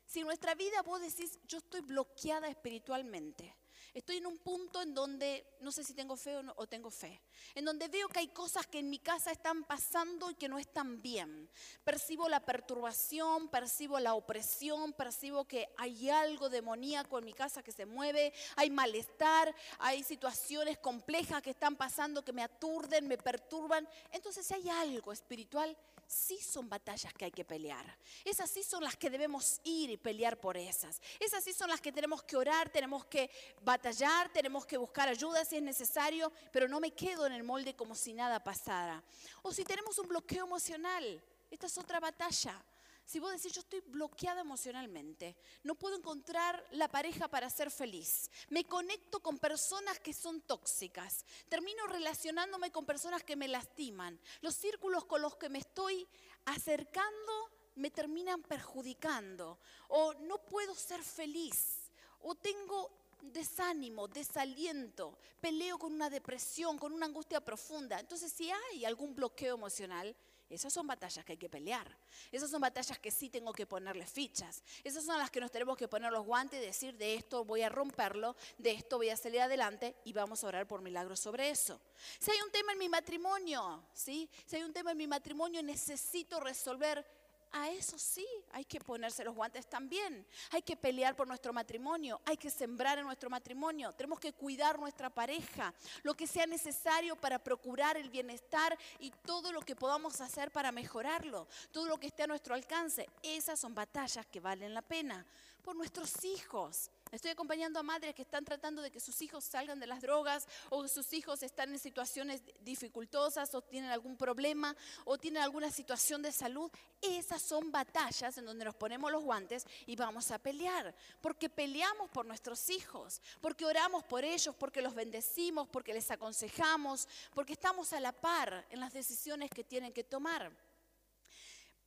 Si 0.06 0.24
nuestra 0.24 0.56
vida 0.56 0.82
vos 0.82 1.02
decís, 1.02 1.40
yo 1.48 1.58
estoy 1.58 1.82
bloqueada 1.82 2.48
espiritualmente, 2.48 3.56
estoy 3.94 4.18
en 4.18 4.26
un 4.26 4.38
punto 4.40 4.82
en 4.82 4.94
donde 4.94 5.46
no 5.60 5.72
sé 5.72 5.84
si 5.84 5.94
tengo 5.94 6.16
fe 6.16 6.38
o, 6.38 6.44
no, 6.44 6.54
tengo 6.68 6.90
fe, 6.90 7.22
en 7.56 7.66
donde 7.66 7.88
veo 7.88 8.08
que 8.10 8.20
hay 8.20 8.28
cosas 8.28 8.68
que 8.68 8.80
en 8.80 8.90
mi 8.90 9.00
casa 9.00 9.32
están 9.32 9.64
pasando 9.64 10.30
y 10.32 10.36
que 10.36 10.50
no 10.50 10.58
están 10.58 11.02
bien. 11.02 11.50
Percibo 11.84 12.28
la 12.28 12.40
perturbación, 12.40 13.50
percibo 13.50 14.00
la 14.00 14.16
opresión, 14.16 14.94
percibo 14.94 15.46
que 15.46 15.70
hay 15.78 16.10
algo 16.10 16.50
demoníaco 16.50 17.20
en 17.20 17.26
mi 17.26 17.34
casa 17.34 17.64
que 17.64 17.72
se 17.72 17.86
mueve, 17.86 18.34
hay 18.56 18.70
malestar, 18.70 19.54
hay 19.80 20.04
situaciones 20.04 20.78
complejas 20.80 21.42
que 21.42 21.52
están 21.52 21.76
pasando 21.76 22.24
que 22.24 22.34
me 22.34 22.44
aturden, 22.44 23.08
me 23.08 23.18
perturban. 23.18 23.88
Entonces 24.12 24.52
hay 24.52 24.70
algo 24.70 25.12
espiritual 25.12 25.78
sí 26.08 26.38
son 26.40 26.70
batallas 26.70 27.14
que 27.14 27.26
hay 27.26 27.32
que 27.32 27.46
pelear. 27.46 27.86
Esas 28.24 28.50
sí 28.50 28.64
son 28.64 28.84
las 28.84 28.96
que 28.96 29.10
debemos 29.10 29.60
ir 29.64 29.90
y 29.90 29.98
pelear 29.98 30.40
por 30.40 30.58
esas. 30.58 31.02
Esas 31.20 31.44
sí 31.44 31.54
son 31.54 31.70
las 31.70 31.82
que 31.82 31.92
tenemos 31.92 32.24
que 32.24 32.38
orar, 32.38 32.70
tenemos 32.70 33.06
que 33.06 33.30
batallar, 33.62 34.32
tenemos 34.32 34.66
que 34.66 34.78
buscar 34.78 35.08
ayuda 35.08 35.46
si 35.46 35.58
es 35.58 35.64
necesario, 35.64 36.32
pero 36.52 36.68
no 36.68 36.80
me 36.80 36.92
quedo 36.92 37.26
en 37.26 37.34
el 37.34 37.44
molde 37.44 37.76
como 37.76 37.96
si 37.96 38.14
nada 38.14 38.44
pasara. 38.44 39.04
O 39.42 39.52
si 39.52 39.64
tenemos 39.64 39.98
un 40.00 40.08
bloqueo 40.08 40.46
emocional, 40.46 41.24
esta 41.50 41.68
es 41.68 41.78
otra 41.78 42.00
batalla. 42.00 42.64
Si 43.06 43.20
vos 43.20 43.32
decís, 43.32 43.52
yo 43.52 43.62
estoy 43.62 43.82
bloqueada 43.82 44.42
emocionalmente, 44.42 45.36
no 45.64 45.76
puedo 45.76 45.98
encontrar 45.98 46.66
la 46.72 46.88
pareja 46.88 47.28
para 47.28 47.50
ser 47.50 47.70
feliz, 47.70 48.32
me 48.50 48.64
conecto 48.64 49.20
con 49.20 49.38
personas 49.38 50.00
que 50.00 50.14
son 50.14 50.42
tóxicas, 50.42 51.26
termino 51.50 51.86
relacionándome 51.88 52.72
con 52.72 52.86
personas 52.86 53.24
que 53.24 53.36
me 53.36 53.48
lastiman, 53.48 54.20
los 54.42 54.56
círculos 54.56 55.06
con 55.06 55.22
los 55.22 55.36
que 55.36 55.50
me 55.50 55.60
estoy 55.60 56.08
acercando 56.46 57.52
me 57.76 57.92
terminan 57.92 58.42
perjudicando, 58.42 59.60
o 59.90 60.14
no 60.14 60.38
puedo 60.46 60.74
ser 60.74 61.04
feliz, 61.04 61.92
o 62.22 62.36
tengo 62.36 63.04
desánimo, 63.22 64.08
desaliento, 64.08 65.18
peleo 65.40 65.78
con 65.78 65.94
una 65.94 66.10
depresión, 66.10 66.78
con 66.78 66.94
una 66.94 67.06
angustia 67.06 67.42
profunda. 67.42 68.00
Entonces, 68.00 68.32
si 68.32 68.52
hay 68.52 68.86
algún 68.86 69.16
bloqueo 69.16 69.56
emocional, 69.56 70.16
Esas 70.54 70.74
son 70.74 70.88
batallas 70.88 71.26
que 71.26 71.34
hay 71.34 71.38
que 71.38 71.50
pelear. 71.50 71.88
Esas 72.32 72.50
son 72.50 72.62
batallas 72.62 73.00
que 73.00 73.12
sí 73.12 73.30
tengo 73.30 73.54
que 73.54 73.66
ponerle 73.66 74.06
fichas. 74.06 74.64
Esas 74.84 75.04
son 75.06 75.18
las 75.18 75.32
que 75.32 75.40
nos 75.40 75.52
tenemos 75.52 75.78
que 75.78 75.88
poner 75.88 76.12
los 76.12 76.26
guantes 76.26 76.62
y 76.62 76.66
decir, 76.66 76.98
de 76.98 77.16
esto 77.16 77.44
voy 77.44 77.62
a 77.62 77.70
romperlo, 77.70 78.36
de 78.58 78.72
esto 78.72 78.98
voy 78.98 79.10
a 79.10 79.18
salir 79.18 79.42
adelante 79.42 79.96
y 80.04 80.14
vamos 80.14 80.44
a 80.44 80.48
orar 80.48 80.68
por 80.68 80.82
milagros 80.82 81.20
sobre 81.20 81.50
eso. 81.50 81.82
Si 82.20 82.32
hay 82.32 82.38
un 82.42 82.52
tema 82.52 82.74
en 82.74 82.80
mi 82.80 82.90
matrimonio, 82.90 83.84
¿sí? 83.94 84.30
Si 84.46 84.56
hay 84.56 84.64
un 84.64 84.74
tema 84.74 84.92
en 84.92 84.98
mi 84.98 85.08
matrimonio, 85.08 85.64
necesito 85.64 86.40
resolver 86.40 87.06
a 87.54 87.70
eso 87.70 87.98
sí 87.98 88.28
hay 88.52 88.66
que 88.66 88.80
ponerse 88.80 89.24
los 89.24 89.36
guantes 89.36 89.68
también. 89.68 90.26
Hay 90.52 90.62
que 90.62 90.76
pelear 90.76 91.16
por 91.16 91.28
nuestro 91.28 91.54
matrimonio, 91.54 92.20
hay 92.26 92.36
que 92.36 92.50
sembrar 92.50 92.98
en 92.98 93.06
nuestro 93.06 93.30
matrimonio, 93.30 93.94
tenemos 93.94 94.20
que 94.20 94.34
cuidar 94.34 94.80
nuestra 94.80 95.10
pareja, 95.10 95.74
lo 96.02 96.16
que 96.16 96.28
sea 96.28 96.46
necesario 96.46 97.16
para 97.16 97.40
procurar 97.40 97.96
el 97.96 98.10
bienestar 98.10 98.78
y 99.00 99.12
todo 99.26 99.52
lo 99.52 99.62
que 99.62 99.76
podamos 99.76 100.20
hacer 100.20 100.52
para 100.52 100.72
mejorarlo, 100.72 101.48
todo 101.72 101.88
lo 101.88 101.98
que 101.98 102.08
esté 102.08 102.24
a 102.24 102.28
nuestro 102.28 102.56
alcance. 102.56 103.08
Esas 103.22 103.60
son 103.60 103.76
batallas 103.76 104.26
que 104.26 104.40
valen 104.40 104.74
la 104.74 104.82
pena 104.82 105.26
por 105.64 105.76
nuestros 105.76 106.26
hijos. 106.26 106.90
Estoy 107.14 107.30
acompañando 107.30 107.80
a 107.80 107.84
madres 107.84 108.16
que 108.16 108.24
están 108.24 108.44
tratando 108.44 108.82
de 108.82 108.90
que 108.90 109.00
sus 109.00 109.22
hijos 109.22 109.44
salgan 109.44 109.80
de 109.80 109.86
las 109.86 110.02
drogas 110.02 110.48
o 110.72 110.88
sus 110.88 111.14
hijos 111.14 111.44
están 111.44 111.72
en 111.72 111.78
situaciones 111.78 112.42
dificultosas 112.62 113.54
o 113.54 113.62
tienen 113.62 113.92
algún 113.92 114.18
problema 114.18 114.76
o 115.06 115.16
tienen 115.20 115.44
alguna 115.44 115.70
situación 115.70 116.24
de 116.24 116.32
salud. 116.32 116.72
Esas 117.04 117.40
son 117.44 117.72
batallas 117.72 118.36
en 118.40 118.46
donde 118.46 118.66
nos 118.66 118.74
ponemos 118.74 119.12
los 119.12 119.24
guantes 119.24 119.68
y 119.86 119.96
vamos 119.96 120.32
a 120.32 120.40
pelear. 120.40 120.96
Porque 121.22 121.52
peleamos 121.52 122.10
por 122.10 122.26
nuestros 122.26 122.68
hijos, 122.72 123.22
porque 123.42 123.64
oramos 123.64 124.04
por 124.06 124.24
ellos, 124.24 124.56
porque 124.56 124.82
los 124.82 124.96
bendecimos, 124.96 125.68
porque 125.68 125.94
les 125.94 126.10
aconsejamos, 126.10 127.08
porque 127.36 127.54
estamos 127.54 127.94
a 127.94 128.00
la 128.00 128.12
par 128.12 128.66
en 128.72 128.80
las 128.80 128.92
decisiones 128.92 129.52
que 129.52 129.64
tienen 129.64 129.94
que 129.94 130.04
tomar. 130.04 130.52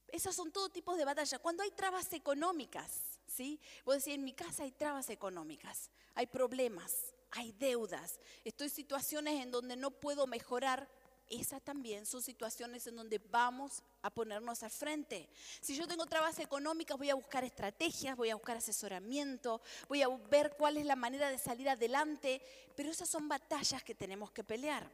Esas 0.06 0.37
son 0.37 0.52
todo 0.52 0.68
tipos 0.68 0.97
de 0.97 1.04
batallas. 1.04 1.40
Cuando 1.40 1.64
hay 1.64 1.73
trabas 1.73 2.12
económicas, 2.12 3.15
¿sí? 3.26 3.61
Vos 3.85 3.97
decís, 3.97 4.14
en 4.14 4.25
mi 4.25 4.33
casa 4.33 4.62
hay 4.62 4.73
trabas 4.73 5.11
económicas, 5.11 5.90
hay 6.14 6.26
problemas, 6.26 7.14
hay 7.30 7.52
deudas, 7.52 8.21
estoy 8.45 8.68
en 8.68 8.73
situaciones 8.73 9.42
en 9.42 9.50
donde 9.50 9.76
no 9.76 9.90
puedo 9.90 10.26
mejorar. 10.26 10.88
Esas 11.28 11.61
también 11.61 12.06
son 12.06 12.23
situaciones 12.23 12.87
en 12.87 12.95
donde 12.95 13.18
vamos 13.18 13.83
a 14.00 14.11
ponernos 14.11 14.62
al 14.62 14.71
frente. 14.71 15.28
Si 15.61 15.75
yo 15.75 15.88
tengo 15.88 16.06
trabas 16.06 16.38
económicas, 16.38 16.97
voy 16.97 17.11
a 17.11 17.16
buscar 17.16 17.42
estrategias, 17.42 18.16
voy 18.16 18.30
a 18.30 18.37
buscar 18.37 18.59
asesoramiento, 18.59 19.61
voy 19.88 20.02
a 20.02 20.09
ver 20.09 20.54
cuál 20.56 20.76
es 20.76 20.87
la 20.87 20.95
manera 20.95 21.28
de 21.28 21.38
salir 21.38 21.68
adelante, 21.68 22.40
pero 22.76 22.92
esas 22.92 23.09
son 23.09 23.28
batallas 23.28 23.83
que 23.83 23.97
tenemos 23.97 24.30
que 24.30 24.45
pelear. 24.45 24.88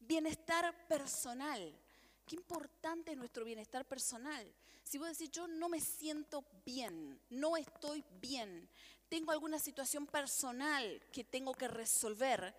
Bienestar 0.00 0.88
personal. 0.88 1.78
Qué 2.24 2.36
importante 2.36 3.12
es 3.12 3.18
nuestro 3.18 3.44
bienestar 3.44 3.84
personal. 3.86 4.50
Si 4.84 4.98
vos 4.98 5.08
decís, 5.08 5.30
yo 5.30 5.48
no 5.48 5.68
me 5.68 5.80
siento 5.80 6.44
bien, 6.64 7.20
no 7.30 7.56
estoy 7.56 8.04
bien, 8.20 8.68
tengo 9.08 9.32
alguna 9.32 9.58
situación 9.58 10.06
personal 10.06 11.02
que 11.10 11.24
tengo 11.24 11.54
que 11.54 11.68
resolver, 11.68 12.54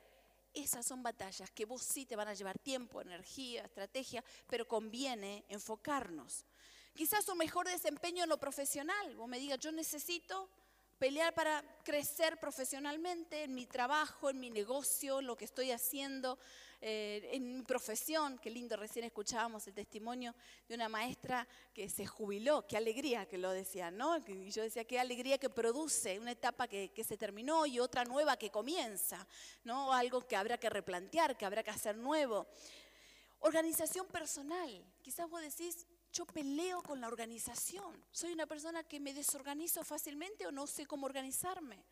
esas 0.54 0.86
son 0.86 1.04
batallas 1.04 1.52
que 1.52 1.66
vos 1.66 1.84
sí 1.84 2.06
te 2.06 2.16
van 2.16 2.30
a 2.30 2.34
llevar 2.34 2.58
tiempo, 2.58 3.02
energía, 3.02 3.64
estrategia, 3.64 4.24
pero 4.50 4.68
conviene 4.68 5.44
enfocarnos. 5.50 6.46
Quizás 6.96 7.28
un 7.28 7.38
mejor 7.38 7.68
desempeño 7.68 8.24
en 8.24 8.30
lo 8.30 8.40
profesional. 8.40 9.16
Vos 9.18 9.28
me 9.28 9.38
digas, 9.38 9.60
yo 9.60 9.72
necesito 9.74 10.50
pelear 11.06 11.36
para 11.36 11.64
crecer 11.84 12.40
profesionalmente 12.40 13.44
en 13.44 13.54
mi 13.54 13.68
trabajo, 13.68 14.32
en 14.32 14.40
mi 14.40 14.50
negocio, 14.50 15.22
lo 15.22 15.38
que 15.38 15.46
estoy 15.46 15.70
haciendo, 15.70 16.40
eh, 16.82 17.30
en 17.32 17.58
mi 17.58 17.62
profesión. 17.62 18.40
Qué 18.40 18.50
lindo, 18.50 18.76
recién 18.76 19.06
escuchábamos 19.06 19.68
el 19.68 19.76
testimonio 19.76 20.34
de 20.68 20.74
una 20.74 20.90
maestra 20.90 21.48
que 21.76 21.90
se 21.90 22.08
jubiló. 22.08 22.66
Qué 22.66 22.76
alegría 22.76 23.28
que 23.28 23.38
lo 23.38 23.52
decía, 23.52 23.92
¿no? 23.92 24.18
Y 24.26 24.50
yo 24.50 24.64
decía, 24.64 24.84
qué 24.84 25.00
alegría 25.00 25.38
que 25.38 25.48
produce 25.48 26.20
una 26.20 26.32
etapa 26.32 26.68
que 26.68 27.04
se 27.08 27.18
terminó 27.18 27.68
y 27.68 27.80
otra 27.80 28.04
nueva 28.04 28.36
que 28.36 28.50
comienza, 28.50 29.28
¿no? 29.64 29.94
Algo 29.94 30.22
que 30.22 30.36
habrá 30.36 30.58
que 30.58 30.72
replantear, 30.72 31.38
que 31.38 31.46
habrá 31.46 31.62
que 31.62 31.70
hacer 31.70 31.96
nuevo. 31.98 32.48
Organización 33.42 34.08
personal. 34.08 34.84
Quizás 35.04 35.30
vos 35.30 35.40
decís, 35.40 35.86
yo 36.16 36.26
peleo 36.26 36.82
con 36.82 37.02
la 37.02 37.08
organización. 37.08 37.94
Soy 38.10 38.32
una 38.32 38.46
persona 38.46 38.84
que 38.84 39.02
me 39.02 39.14
desorganizo 39.14 39.84
fácilmente 39.84 40.48
o 40.48 40.52
no 40.52 40.66
sé 40.66 40.86
cómo 40.86 41.06
organizarme. 41.06 41.84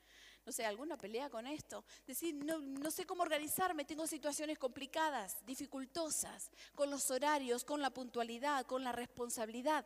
No 0.46 0.52
sé, 0.52 0.66
alguna 0.66 0.98
pelea 0.98 1.30
con 1.30 1.46
esto. 1.46 1.84
Decir, 2.08 2.34
no, 2.34 2.60
no 2.60 2.90
sé 2.90 3.06
cómo 3.06 3.24
organizarme, 3.24 3.84
tengo 3.84 4.08
situaciones 4.08 4.58
complicadas, 4.58 5.46
dificultosas, 5.46 6.52
con 6.74 6.90
los 6.90 7.12
horarios, 7.12 7.66
con 7.66 7.82
la 7.82 7.90
puntualidad, 7.90 8.66
con 8.66 8.84
la 8.84 8.94
responsabilidad. 8.94 9.86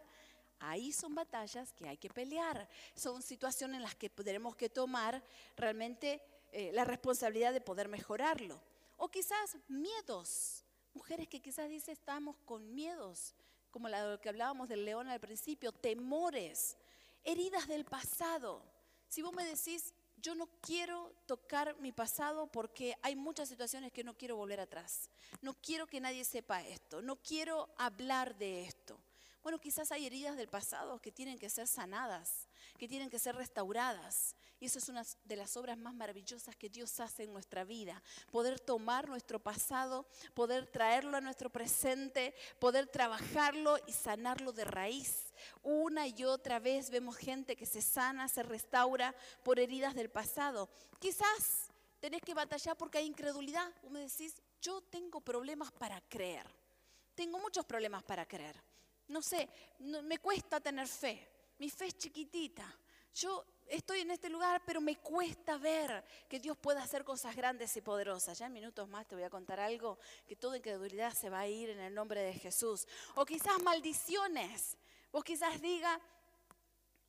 Ahí 0.60 0.91
son 0.91 1.15
batallas 1.15 1.74
que 1.74 1.88
hay 1.88 1.98
que 1.98 2.10
pelear. 2.10 2.70
Son 2.96 3.24
situaciones 3.24 3.77
en 3.77 3.84
las 3.84 3.96
que 3.96 4.10
tenemos 4.10 4.56
que 4.56 4.70
tomar 4.70 5.24
realmente 5.56 6.22
eh, 6.51 6.72
la 6.74 6.86
responsabilidad 6.86 7.53
de 7.53 7.62
poder 7.62 7.88
mejorarlo. 7.88 8.62
O 8.98 9.10
quizás 9.10 9.58
miedos. 9.67 10.63
Mujeres 10.94 11.27
que 11.27 11.41
quizás 11.41 11.70
dicen 11.70 11.94
estamos 11.94 12.36
con 12.46 12.74
miedos 12.74 13.36
como 13.71 13.89
lo 13.89 14.19
que 14.19 14.29
hablábamos 14.29 14.69
del 14.69 14.86
león 14.86 15.07
al 15.07 15.19
principio, 15.19 15.71
temores, 15.71 16.77
heridas 17.24 17.67
del 17.67 17.86
pasado. 17.86 18.63
Si 19.07 19.21
vos 19.21 19.33
me 19.33 19.45
decís, 19.45 19.93
yo 20.17 20.36
no 20.36 20.47
quiero 20.62 21.13
tocar 21.25 21.77
mi 21.79 21.91
pasado 21.91 22.47
porque 22.47 22.95
hay 23.01 23.15
muchas 23.15 23.50
situaciones 23.50 23.91
que 23.91 24.03
no 24.03 24.17
quiero 24.17 24.36
volver 24.36 24.59
atrás. 24.59 25.09
No 25.41 25.53
quiero 25.53 25.88
que 25.88 26.01
nadie 26.01 26.24
sepa 26.24 26.63
esto. 26.63 27.01
No 27.01 27.17
quiero 27.17 27.69
hablar 27.77 28.36
de 28.36 28.63
esto. 28.63 29.00
Bueno, 29.48 29.62
quizás 29.62 29.94
hay 29.94 30.06
heridas 30.06 30.36
del 30.36 30.50
pasado 30.50 31.00
que 31.00 31.10
tienen 31.10 31.39
que 31.39 31.50
ser 31.50 31.68
sanadas, 31.68 32.50
que 32.77 32.86
tienen 32.86 33.10
que 33.10 33.18
ser 33.18 33.34
restauradas. 33.34 34.36
Y 34.60 34.66
eso 34.66 34.77
es 34.77 34.89
una 34.89 35.06
de 35.24 35.36
las 35.38 35.56
obras 35.56 35.77
más 35.77 35.94
maravillosas 35.94 36.54
que 36.58 36.68
Dios 36.68 37.00
hace 37.00 37.24
en 37.24 37.32
nuestra 37.32 37.63
vida. 37.63 38.04
Poder 38.30 38.60
tomar 38.60 39.08
nuestro 39.08 39.39
pasado, 39.39 40.06
poder 40.34 40.68
traerlo 40.68 41.16
a 41.16 41.22
nuestro 41.22 41.50
presente, 41.50 42.36
poder 42.60 42.88
trabajarlo 42.88 43.77
y 43.88 43.94
sanarlo 43.94 44.51
de 44.51 44.66
raíz. 44.66 45.34
Una 45.63 46.06
y 46.10 46.25
otra 46.25 46.60
vez 46.60 46.89
vemos 46.89 47.16
gente 47.16 47.56
que 47.56 47.66
se 47.66 47.82
sana, 47.82 48.27
se 48.27 48.44
restaura 48.44 49.16
por 49.44 49.62
heridas 49.62 49.96
del 49.96 50.10
pasado. 50.10 50.70
Quizás 51.00 51.70
tenés 52.01 52.22
que 52.22 52.34
batallar 52.34 52.75
porque 52.75 52.98
hay 52.98 53.06
incredulidad. 53.06 53.74
Vos 53.82 53.92
me 53.92 54.01
decís, 54.01 54.42
yo 54.62 54.82
tengo 54.82 55.22
problemas 55.22 55.72
para 55.72 56.01
creer. 56.01 56.46
Tengo 57.16 57.39
muchos 57.39 57.63
problemas 57.63 58.04
para 58.04 58.25
creer. 58.25 58.62
No 59.08 59.22
sé, 59.22 59.48
me 59.80 60.18
cuesta 60.20 60.60
tener 60.60 60.88
fe. 60.88 61.28
Mi 61.60 61.70
fe 61.70 61.88
es 61.88 61.98
chiquitita. 61.98 62.66
Yo 63.14 63.44
estoy 63.68 64.02
en 64.02 64.12
este 64.12 64.30
lugar, 64.30 64.62
pero 64.66 64.80
me 64.80 64.98
cuesta 64.98 65.58
ver 65.58 66.04
que 66.30 66.40
Dios 66.40 66.56
pueda 66.58 66.84
hacer 66.84 67.04
cosas 67.04 67.36
grandes 67.36 67.76
y 67.76 67.82
poderosas. 67.82 68.38
Ya 68.38 68.46
en 68.46 68.54
minutos 68.54 68.88
más 68.88 69.08
te 69.08 69.16
voy 69.16 69.24
a 69.24 69.30
contar 69.30 69.60
algo 69.60 69.98
que 70.28 70.36
toda 70.36 70.58
incredulidad 70.58 71.14
se 71.14 71.30
va 71.30 71.40
a 71.40 71.48
ir 71.48 71.72
en 71.72 71.80
el 71.80 71.94
nombre 71.96 72.22
de 72.22 72.34
Jesús. 72.34 72.88
O 73.16 73.26
quizás 73.26 73.62
maldiciones. 73.64 74.78
Vos 75.12 75.24
quizás 75.24 75.60
diga, 75.62 76.00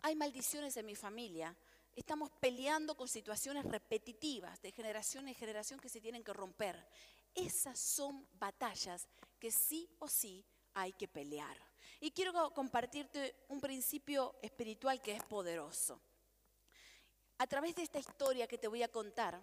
hay 0.00 0.16
maldiciones 0.16 0.76
en 0.76 0.86
mi 0.86 0.94
familia. 0.94 1.54
Estamos 1.94 2.30
peleando 2.40 2.96
con 2.96 3.08
situaciones 3.08 3.66
repetitivas 3.66 4.62
de 4.62 4.70
generación 4.70 5.28
en 5.28 5.34
generación 5.34 5.80
que 5.80 5.88
se 5.88 6.00
tienen 6.00 6.22
que 6.22 6.32
romper. 6.32 6.86
Esas 7.34 7.78
son 7.78 8.26
batallas 8.38 9.08
que 9.38 9.50
sí 9.50 9.90
o 9.98 10.08
sí 10.08 10.44
hay 10.74 10.92
que 10.92 11.08
pelear. 11.08 11.67
Y 12.00 12.10
quiero 12.12 12.52
compartirte 12.54 13.34
un 13.48 13.60
principio 13.60 14.36
espiritual 14.42 15.00
que 15.00 15.12
es 15.12 15.22
poderoso 15.24 16.00
a 17.38 17.46
través 17.46 17.74
de 17.76 17.82
esta 17.82 18.00
historia 18.00 18.48
que 18.48 18.58
te 18.58 18.68
voy 18.68 18.82
a 18.82 18.88
contar, 18.88 19.40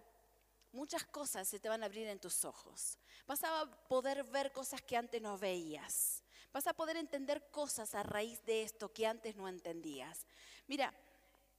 muchas 0.73 1.05
cosas 1.05 1.47
se 1.47 1.59
te 1.59 1.69
van 1.69 1.81
a 1.81 1.85
abrir 1.85 2.07
en 2.07 2.19
tus 2.19 2.43
ojos. 2.43 2.99
Vas 3.25 3.43
a 3.45 3.65
poder 3.87 4.23
ver 4.25 4.51
cosas 4.51 4.81
que 4.81 4.97
antes 4.97 5.21
no 5.21 5.37
veías. 5.37 6.21
Vas 6.51 6.67
a 6.67 6.73
poder 6.73 6.97
entender 6.97 7.49
cosas 7.51 7.95
a 7.95 8.03
raíz 8.03 8.43
de 8.45 8.63
esto 8.63 8.91
que 8.91 9.07
antes 9.07 9.35
no 9.37 9.47
entendías. 9.47 10.27
Mira, 10.67 10.93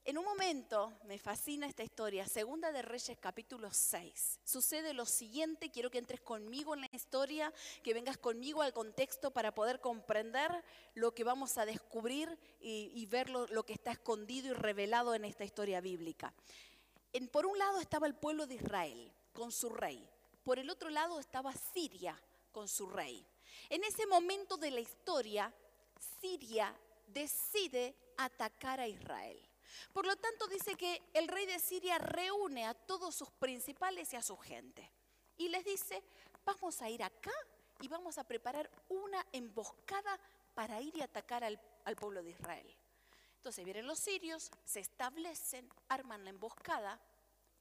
en 0.07 0.19
un 0.19 0.25
momento, 0.25 0.93
me 1.03 1.19
fascina 1.19 1.67
esta 1.67 1.83
historia, 1.83 2.29
Segunda 2.29 2.71
de 2.71 2.81
Reyes 2.81 3.19
capítulo 3.19 3.73
6. 3.73 4.39
Sucede 4.45 4.95
lo 4.95 5.05
siguiente, 5.05 5.73
quiero 5.73 5.91
que 5.91 5.99
entres 5.99 6.21
conmigo 6.21 6.75
en 6.75 6.83
la 6.83 6.89
historia, 6.93 7.53
que 7.83 7.93
vengas 7.93 8.17
conmigo 8.17 8.63
al 8.63 8.73
contexto 8.73 9.33
para 9.33 9.53
poder 9.53 9.81
comprender 9.81 10.63
lo 10.95 11.13
que 11.13 11.25
vamos 11.25 11.59
a 11.59 11.67
descubrir 11.67 12.39
y, 12.61 13.05
ver 13.07 13.29
lo, 13.31 13.67
que 13.67 13.73
está 13.73 13.91
escondido 13.91 14.53
y 14.53 14.53
revelado 14.53 15.13
en 15.13 15.25
esta 15.25 15.45
historia 15.45 15.81
bíblica. 15.81 16.33
En, 17.13 17.27
por 17.27 17.45
un 17.45 17.59
lado 17.59 17.81
estaba 17.81 18.07
el 18.07 18.15
pueblo 18.15 18.47
de 18.47 18.55
Israel 18.55 19.13
con 19.33 19.51
su 19.51 19.71
rey, 19.71 20.09
por 20.45 20.61
el 20.61 20.71
otro 20.71 20.89
lado 20.89 21.19
estaba 21.19 21.53
Siria 21.53 22.17
con 22.53 22.69
su 22.69 22.87
rey. 22.87 23.27
En 23.71 23.83
ese 23.83 24.07
momento 24.07 24.57
de 24.57 24.71
la 24.71 24.81
historia, 24.81 25.53
Siria 26.21 26.73
decide 27.09 27.97
atacar 28.17 28.79
a 28.79 28.87
Israel. 28.87 29.46
Por 29.93 30.07
lo 30.07 30.17
tanto, 30.17 30.47
dice 30.49 30.75
que 30.75 31.11
el 31.15 31.29
rey 31.29 31.47
de 31.47 31.59
Siria 31.59 31.99
reúne 31.99 32.67
a 32.67 32.75
todos 32.75 33.15
sus 33.15 33.31
principales 33.31 34.13
y 34.13 34.17
a 34.17 34.23
su 34.23 34.37
gente. 34.37 34.91
Y 35.37 35.49
les 35.49 35.65
dice, 35.65 36.03
vamos 36.45 36.81
a 36.83 36.89
ir 36.89 37.03
acá 37.03 37.33
y 37.81 37.89
vamos 37.89 38.19
a 38.19 38.25
preparar 38.25 38.71
una 38.89 39.25
emboscada 39.33 40.19
para 40.55 40.81
ir 40.81 40.97
y 40.97 41.03
atacar 41.03 41.45
al, 41.45 41.59
pueblo 41.97 42.23
de 42.23 42.31
Israel. 42.31 42.75
Entonces 43.37 43.65
vienen 43.65 43.87
los 43.87 43.99
sirios, 43.99 44.51
se 44.65 44.81
establecen, 44.81 45.69
arman 45.89 46.25
la 46.25 46.31
emboscada. 46.31 47.01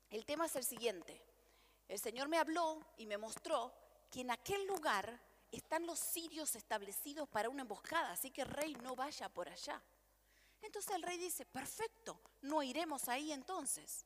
El 0.09 0.25
tema 0.25 0.45
es 0.45 0.55
el 0.55 0.63
siguiente. 0.63 1.21
El 1.88 2.00
Señor 2.00 2.27
me 2.27 2.38
habló 2.38 2.79
y 2.97 3.05
me 3.05 3.17
mostró 3.17 3.74
que 4.09 4.21
en 4.21 4.31
aquel 4.31 4.65
lugar 4.65 5.21
están 5.51 5.85
los 5.85 6.00
sirios 6.00 6.55
establecidos 6.55 7.29
para 7.29 7.50
una 7.50 7.62
emboscada, 7.62 8.12
así 8.12 8.31
que 8.31 8.45
rey 8.45 8.74
no 8.75 8.95
vaya 8.95 9.29
por 9.29 9.50
allá. 9.50 9.81
Entonces 10.65 10.95
el 10.95 11.03
rey 11.03 11.17
dice, 11.17 11.45
perfecto, 11.45 12.19
no 12.41 12.63
iremos 12.63 13.07
ahí 13.07 13.31
entonces. 13.31 14.05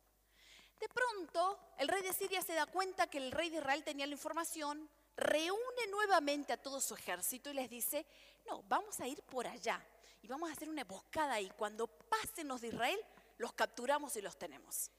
De 0.80 0.88
pronto, 0.90 1.60
el 1.78 1.88
rey 1.88 2.02
de 2.02 2.14
Siria 2.14 2.42
se 2.42 2.54
da 2.54 2.66
cuenta 2.66 3.10
que 3.10 3.18
el 3.18 3.32
rey 3.32 3.50
de 3.50 3.58
Israel 3.58 3.84
tenía 3.84 4.08
la 4.08 4.14
información, 4.14 4.90
reúne 5.18 5.88
nuevamente 5.90 6.54
a 6.54 6.62
todo 6.62 6.80
su 6.80 6.94
ejército 6.94 7.50
y 7.50 7.54
les 7.54 7.70
dice, 7.70 8.06
no, 8.48 8.64
vamos 8.64 9.00
a 9.00 9.08
ir 9.08 9.22
por 9.24 9.46
allá 9.46 9.86
y 10.22 10.28
vamos 10.28 10.50
a 10.50 10.54
hacer 10.54 10.70
una 10.70 10.82
emboscada 10.82 11.40
y 11.42 11.50
cuando 11.52 11.88
pasen 11.88 12.48
los 12.48 12.62
de 12.62 12.70
Israel, 12.70 13.00
los 13.38 13.54
capturamos 13.54 14.16
y 14.16 14.22
los 14.22 14.38
tenemos. 14.38 14.90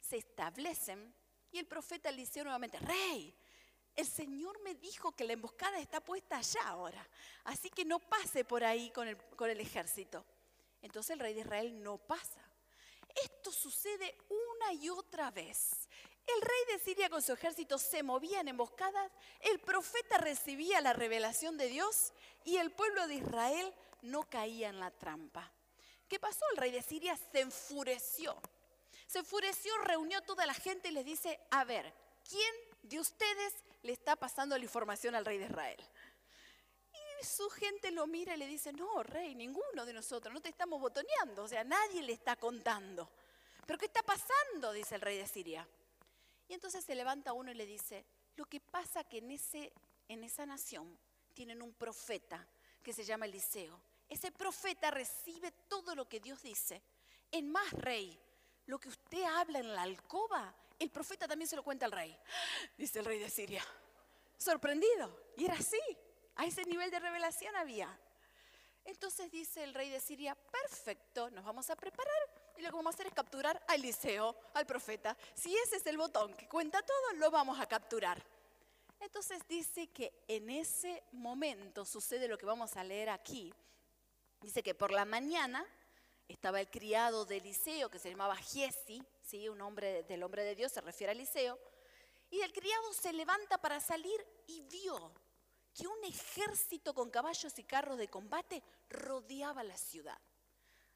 Se 0.00 0.18
establecen 0.18 1.14
y 1.50 1.58
el 1.58 1.66
profeta 1.66 2.10
Eliseo 2.10 2.44
nuevamente, 2.44 2.78
rey, 2.78 3.34
el 3.94 4.06
Señor 4.06 4.60
me 4.62 4.74
dijo 4.74 5.12
que 5.12 5.24
la 5.24 5.32
emboscada 5.32 5.78
está 5.78 6.00
puesta 6.00 6.36
allá 6.36 6.68
ahora, 6.68 7.08
así 7.44 7.70
que 7.70 7.86
no 7.86 7.98
pase 7.98 8.44
por 8.44 8.62
ahí 8.62 8.90
con 8.90 9.08
el, 9.08 9.16
con 9.16 9.48
el 9.48 9.60
ejército. 9.60 10.24
Entonces 10.82 11.10
el 11.10 11.20
rey 11.20 11.34
de 11.34 11.40
Israel 11.40 11.82
no 11.82 11.98
pasa. 11.98 12.40
Esto 13.14 13.50
sucede 13.50 14.16
una 14.28 14.72
y 14.74 14.88
otra 14.90 15.30
vez. 15.30 15.88
El 16.26 16.42
rey 16.42 16.76
de 16.76 16.84
Siria 16.84 17.08
con 17.08 17.22
su 17.22 17.32
ejército 17.32 17.78
se 17.78 18.02
movía 18.02 18.40
en 18.40 18.48
emboscadas, 18.48 19.12
el 19.40 19.60
profeta 19.60 20.18
recibía 20.18 20.80
la 20.80 20.92
revelación 20.92 21.56
de 21.56 21.68
Dios 21.68 22.12
y 22.44 22.56
el 22.56 22.72
pueblo 22.72 23.06
de 23.06 23.14
Israel 23.14 23.72
no 24.02 24.28
caía 24.28 24.68
en 24.68 24.80
la 24.80 24.90
trampa. 24.90 25.50
¿Qué 26.08 26.18
pasó? 26.18 26.44
El 26.52 26.58
rey 26.58 26.72
de 26.72 26.82
Siria 26.82 27.16
se 27.16 27.40
enfureció. 27.40 28.36
Se 29.06 29.20
enfureció, 29.20 29.76
reunió 29.78 30.18
a 30.18 30.22
toda 30.22 30.46
la 30.46 30.54
gente 30.54 30.88
y 30.88 30.92
les 30.92 31.04
dice, 31.04 31.38
a 31.50 31.64
ver, 31.64 31.92
¿quién 32.28 32.54
de 32.82 32.98
ustedes 32.98 33.54
le 33.82 33.92
está 33.92 34.16
pasando 34.16 34.58
la 34.58 34.64
información 34.64 35.14
al 35.14 35.24
rey 35.24 35.38
de 35.38 35.46
Israel? 35.46 35.84
Su 37.22 37.48
gente 37.50 37.90
lo 37.90 38.06
mira 38.06 38.34
y 38.34 38.38
le 38.38 38.46
dice, 38.46 38.72
no, 38.72 39.02
rey, 39.02 39.34
ninguno 39.34 39.84
de 39.84 39.92
nosotros, 39.92 40.32
no 40.32 40.40
te 40.40 40.48
estamos 40.48 40.80
botoneando, 40.80 41.44
o 41.44 41.48
sea, 41.48 41.64
nadie 41.64 42.02
le 42.02 42.12
está 42.12 42.36
contando. 42.36 43.08
¿Pero 43.66 43.78
qué 43.78 43.86
está 43.86 44.02
pasando? 44.02 44.72
dice 44.72 44.94
el 44.94 45.00
rey 45.00 45.18
de 45.18 45.26
Siria. 45.26 45.66
Y 46.48 46.54
entonces 46.54 46.84
se 46.84 46.94
levanta 46.94 47.32
uno 47.32 47.50
y 47.50 47.54
le 47.54 47.66
dice, 47.66 48.04
lo 48.36 48.44
que 48.44 48.60
pasa 48.60 49.04
que 49.04 49.18
en, 49.18 49.30
ese, 49.32 49.72
en 50.08 50.22
esa 50.22 50.46
nación 50.46 50.96
tienen 51.34 51.62
un 51.62 51.72
profeta 51.74 52.46
que 52.82 52.92
se 52.92 53.04
llama 53.04 53.26
Eliseo. 53.26 53.80
Ese 54.08 54.30
profeta 54.30 54.90
recibe 54.90 55.50
todo 55.68 55.94
lo 55.94 56.08
que 56.08 56.20
Dios 56.20 56.42
dice. 56.42 56.80
En 57.32 57.50
más, 57.50 57.72
rey, 57.72 58.16
lo 58.66 58.78
que 58.78 58.88
usted 58.88 59.24
habla 59.24 59.58
en 59.58 59.74
la 59.74 59.82
alcoba, 59.82 60.54
el 60.78 60.90
profeta 60.90 61.26
también 61.26 61.48
se 61.48 61.56
lo 61.56 61.64
cuenta 61.64 61.86
al 61.86 61.92
rey, 61.92 62.16
dice 62.78 63.00
el 63.00 63.04
rey 63.04 63.18
de 63.18 63.28
Siria. 63.28 63.64
Sorprendido. 64.38 65.32
Y 65.36 65.46
era 65.46 65.54
así. 65.54 65.80
A 66.36 66.46
ese 66.46 66.64
nivel 66.64 66.90
de 66.90 67.00
revelación 67.00 67.54
había. 67.56 67.98
Entonces 68.84 69.30
dice 69.30 69.64
el 69.64 69.74
rey 69.74 69.90
de 69.90 70.00
Siria, 70.00 70.34
perfecto, 70.34 71.28
nos 71.30 71.44
vamos 71.44 71.68
a 71.70 71.76
preparar 71.76 72.14
y 72.56 72.62
lo 72.62 72.70
que 72.70 72.76
vamos 72.76 72.94
a 72.94 72.94
hacer 72.94 73.08
es 73.08 73.14
capturar 73.14 73.60
a 73.66 73.74
Eliseo, 73.74 74.34
al 74.54 74.64
profeta. 74.64 75.16
Si 75.34 75.54
ese 75.56 75.76
es 75.76 75.86
el 75.86 75.98
botón 75.98 76.34
que 76.34 76.48
cuenta 76.48 76.80
todo, 76.82 77.12
lo 77.16 77.30
vamos 77.30 77.58
a 77.58 77.66
capturar. 77.66 78.22
Entonces 79.00 79.42
dice 79.48 79.88
que 79.88 80.24
en 80.28 80.48
ese 80.50 81.02
momento 81.12 81.84
sucede 81.84 82.28
lo 82.28 82.38
que 82.38 82.46
vamos 82.46 82.76
a 82.76 82.84
leer 82.84 83.10
aquí. 83.10 83.52
Dice 84.40 84.62
que 84.62 84.74
por 84.74 84.90
la 84.90 85.04
mañana 85.04 85.66
estaba 86.28 86.60
el 86.60 86.70
criado 86.70 87.24
de 87.24 87.38
Eliseo 87.38 87.90
que 87.90 87.98
se 87.98 88.10
llamaba 88.10 88.36
Giesi, 88.36 89.02
¿sí? 89.22 89.48
un 89.48 89.60
hombre 89.60 90.04
del 90.04 90.22
hombre 90.22 90.44
de 90.44 90.54
Dios, 90.54 90.72
se 90.72 90.80
refiere 90.80 91.10
a 91.10 91.14
Eliseo, 91.14 91.58
y 92.30 92.40
el 92.40 92.52
criado 92.52 92.92
se 92.92 93.12
levanta 93.12 93.58
para 93.58 93.80
salir 93.80 94.26
y 94.46 94.60
vio 94.62 95.12
que 95.76 95.86
un 95.86 96.04
ejército 96.04 96.94
con 96.94 97.10
caballos 97.10 97.58
y 97.58 97.64
carros 97.64 97.98
de 97.98 98.08
combate 98.08 98.62
rodeaba 98.88 99.62
la 99.62 99.76
ciudad. 99.76 100.18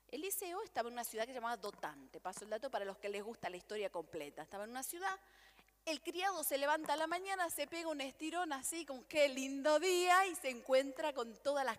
Eliseo 0.08 0.62
estaba 0.62 0.88
en 0.88 0.94
una 0.94 1.04
ciudad 1.04 1.24
que 1.24 1.32
se 1.32 1.38
llamaba 1.38 1.56
Dotán, 1.56 2.08
te 2.08 2.20
paso 2.20 2.44
el 2.44 2.50
dato 2.50 2.70
para 2.70 2.84
los 2.84 2.98
que 2.98 3.08
les 3.08 3.22
gusta 3.22 3.50
la 3.50 3.56
historia 3.56 3.90
completa. 3.90 4.42
Estaba 4.42 4.64
en 4.64 4.70
una 4.70 4.82
ciudad 4.82 5.18
el 5.86 6.00
criado 6.02 6.44
se 6.44 6.58
levanta 6.58 6.92
a 6.92 6.96
la 6.96 7.06
mañana, 7.06 7.48
se 7.50 7.66
pega 7.66 7.88
un 7.88 8.00
estirón 8.00 8.52
así, 8.52 8.84
con 8.84 9.02
qué 9.04 9.28
lindo 9.28 9.78
día, 9.78 10.26
y 10.26 10.34
se 10.36 10.50
encuentra 10.50 11.12
con 11.12 11.34
todas 11.42 11.64
las 11.64 11.78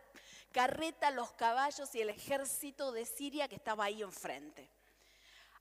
carretas, 0.52 1.14
los 1.14 1.32
caballos 1.34 1.94
y 1.96 2.02
el 2.02 2.10
ejército 2.10 2.92
de 2.92 3.06
Siria 3.06 3.48
que 3.48 3.56
estaba 3.56 3.86
ahí 3.86 4.02
enfrente. 4.02 4.70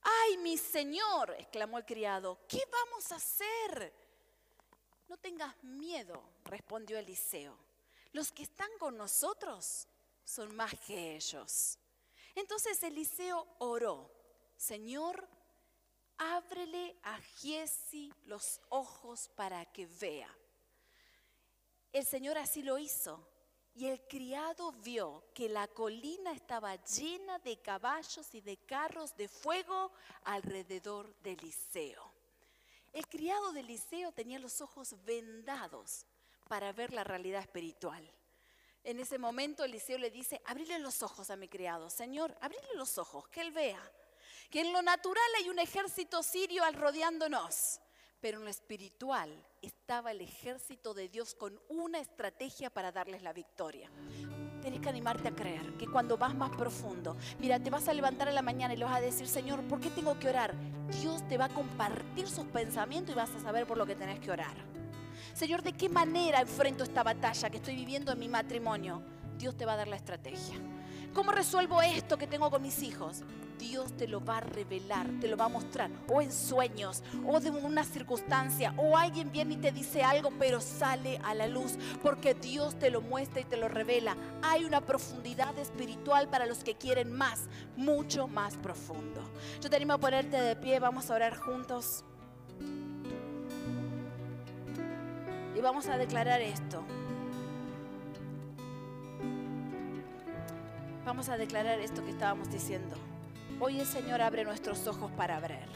¡Ay, 0.03 0.39
mi 0.39 0.57
señor! 0.57 1.35
exclamó 1.39 1.79
el 1.79 1.85
criado, 1.85 2.39
¿qué 2.49 2.63
vamos 2.73 3.13
a 3.13 3.17
hacer? 3.17 3.93
No 5.11 5.17
tengas 5.17 5.61
miedo, 5.65 6.23
respondió 6.45 6.97
Eliseo. 6.97 7.59
Los 8.13 8.31
que 8.31 8.45
están 8.45 8.71
con 8.79 8.97
nosotros 8.97 9.89
son 10.25 10.55
más 10.55 10.73
que 10.87 11.17
ellos. 11.17 11.77
Entonces 12.37 12.81
Eliseo 12.85 13.45
oró, 13.59 14.09
Señor, 14.57 15.29
ábrele 16.17 16.97
a 17.03 17.21
Giesi 17.21 18.15
los 18.27 18.61
ojos 18.69 19.29
para 19.35 19.65
que 19.73 19.87
vea. 19.87 20.33
El 21.93 22.07
Señor 22.07 22.39
así 22.39 22.63
lo 22.63 22.79
hizo. 22.79 23.27
Y 23.75 23.87
el 23.87 24.07
criado 24.07 24.71
vio 24.71 25.25
que 25.35 25.49
la 25.49 25.67
colina 25.67 26.31
estaba 26.31 26.77
llena 26.85 27.41
de 27.41 27.61
caballos 27.61 28.33
y 28.33 28.43
de 28.43 28.59
carros 28.59 29.17
de 29.17 29.27
fuego 29.27 29.91
alrededor 30.23 31.13
de 31.23 31.33
Eliseo. 31.33 32.10
El 32.93 33.07
criado 33.09 33.53
de 33.53 33.61
Eliseo 33.61 34.13
tenía 34.13 34.39
los 34.39 34.61
ojos 34.61 34.97
vendados 35.05 36.07
para 36.49 36.73
ver 36.73 36.93
la 36.93 37.05
realidad 37.05 37.41
espiritual. 37.41 38.11
En 38.83 38.99
ese 38.99 39.19
momento 39.19 39.65
Eliseo 39.65 39.99
le 39.99 40.11
dice, 40.11 40.41
abrile 40.47 40.79
los 40.79 41.03
ojos 41.03 41.31
a 41.31 41.37
mi 41.37 41.49
criado, 41.49 41.91
Señor, 41.91 42.37
abrile 42.41 42.75
los 42.75 42.99
ojos, 42.99 43.29
que 43.29 43.43
él 43.43 43.53
vea 43.53 43.81
que 44.51 44.61
en 44.63 44.73
lo 44.73 44.83
natural 44.83 45.23
hay 45.39 45.49
un 45.49 45.61
ejército 45.61 46.23
sirio 46.23 46.65
al 46.65 46.75
rodeándonos, 46.75 47.81
pero 48.21 48.39
en 48.39 48.45
lo 48.45 48.51
espiritual 48.51 49.31
estaba 49.63 50.11
el 50.11 50.21
ejército 50.21 50.93
de 50.93 51.09
Dios 51.09 51.35
con 51.35 51.61
una 51.69 52.01
estrategia 52.01 52.69
para 52.69 52.91
darles 52.91 53.23
la 53.23 53.33
victoria. 53.33 53.91
Tienes 54.61 54.81
que 54.81 54.89
animarte 54.89 55.29
a 55.29 55.31
creer 55.31 55.73
que 55.79 55.87
cuando 55.87 56.19
vas 56.19 56.35
más 56.35 56.51
profundo, 56.51 57.17
mira, 57.39 57.59
te 57.59 57.71
vas 57.71 57.89
a 57.89 57.95
levantar 57.95 58.29
en 58.29 58.35
la 58.35 58.43
mañana 58.43 58.75
y 58.75 58.77
le 58.77 58.85
vas 58.85 58.97
a 58.97 59.01
decir, 59.01 59.27
Señor, 59.27 59.63
¿por 59.63 59.81
qué 59.81 59.91
tengo 59.91 60.19
que 60.19 60.29
orar? 60.29 60.55
Dios 61.01 61.27
te 61.29 61.39
va 61.39 61.47
a 61.47 61.49
compartir 61.49 62.29
sus 62.29 62.45
pensamientos 62.47 63.15
y 63.15 63.17
vas 63.17 63.31
a 63.35 63.41
saber 63.41 63.67
por 63.67 63.79
lo 63.79 63.87
que 63.87 63.95
tenés 63.95 64.21
que 64.21 64.31
orar. 64.31 64.55
Señor, 65.33 65.63
¿de 65.63 65.73
qué 65.73 65.89
manera 65.89 66.41
enfrento 66.41 66.85
esta 66.85 67.03
batalla 67.03 67.49
que 67.49 67.57
estoy 67.57 67.77
viviendo 67.77 68.13
en 68.13 68.19
mi 68.19 68.29
matrimonio? 68.29 69.03
Dios 69.39 69.57
te 69.57 69.65
va 69.65 69.73
a 69.73 69.77
dar 69.77 69.89
la 69.89 69.97
estrategia. 69.97 70.57
¿Cómo 71.15 71.33
resuelvo 71.33 71.83
esto 71.83 72.17
que 72.17 72.29
tengo 72.29 72.51
con 72.51 72.63
mis 72.63 72.83
hijos? 72.83 73.25
Dios 73.59 73.93
te 73.97 74.07
lo 74.09 74.25
va 74.25 74.39
a 74.39 74.41
revelar, 74.41 75.07
te 75.21 75.29
lo 75.29 75.37
va 75.37 75.47
a 75.47 75.49
mostrar, 75.49 75.91
o 76.09 76.23
en 76.23 76.33
sueños, 76.33 77.03
o 77.27 77.41
de 77.41 77.51
una 77.51 77.85
circunstancia, 77.85 78.73
o 78.77 78.97
alguien 78.97 79.31
viene 79.31 79.55
y 79.55 79.57
te 79.59 79.73
dice 79.73 80.03
algo, 80.03 80.31
pero 80.39 80.61
sale 80.61 81.21
a 81.25 81.35
la 81.35 81.47
luz, 81.47 81.77
porque 82.03 82.35
Dios 82.35 82.79
te 82.79 82.91
lo 82.91 83.03
muestra 83.03 83.41
y 83.41 83.45
te 83.45 83.57
lo 83.57 83.69
revela. 83.69 84.17
Hay 84.41 84.65
una 84.65 84.81
profundidad 84.81 85.59
espiritual 85.59 86.29
para 86.29 86.47
los 86.47 86.65
que 86.65 86.77
quieren 86.77 87.13
más, 87.13 87.49
mucho 87.77 88.29
más 88.29 88.57
profundo. 88.57 89.21
Yo 89.61 89.69
te 89.69 89.77
animo 89.77 89.95
a 89.95 89.99
ponerte 89.99 90.41
de 90.41 90.57
pie, 90.57 90.79
vamos 90.79 91.11
a 91.11 91.15
orar 91.15 91.37
juntos. 91.37 92.05
Y 95.57 95.61
vamos 95.61 95.89
a 95.89 95.99
declarar 95.99 96.41
esto. 96.41 96.83
Vamos 101.11 101.29
a 101.29 101.37
declarar 101.37 101.81
esto 101.81 102.05
que 102.05 102.13
estábamos 102.13 102.53
diciendo. 102.53 102.95
Hoy 103.59 103.81
el 103.81 103.87
Señor 103.87 104.23
abre 104.23 104.45
nuestros 104.45 104.87
ojos 104.87 105.11
para 105.11 105.41
ver. 105.41 105.67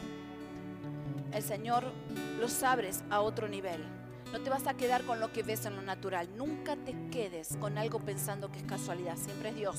El 1.32 1.42
Señor 1.42 1.92
los 2.38 2.62
abres 2.62 3.02
a 3.10 3.20
otro 3.20 3.48
nivel. 3.48 3.84
No 4.32 4.40
te 4.40 4.48
vas 4.48 4.68
a 4.68 4.74
quedar 4.74 5.02
con 5.02 5.18
lo 5.18 5.32
que 5.32 5.42
ves 5.42 5.66
en 5.66 5.74
lo 5.74 5.82
natural. 5.82 6.28
Nunca 6.36 6.76
te 6.76 6.94
quedes 7.10 7.56
con 7.56 7.78
algo 7.78 7.98
pensando 7.98 8.52
que 8.52 8.60
es 8.60 8.64
casualidad. 8.64 9.16
Siempre 9.16 9.48
es 9.48 9.56
Dios. 9.56 9.78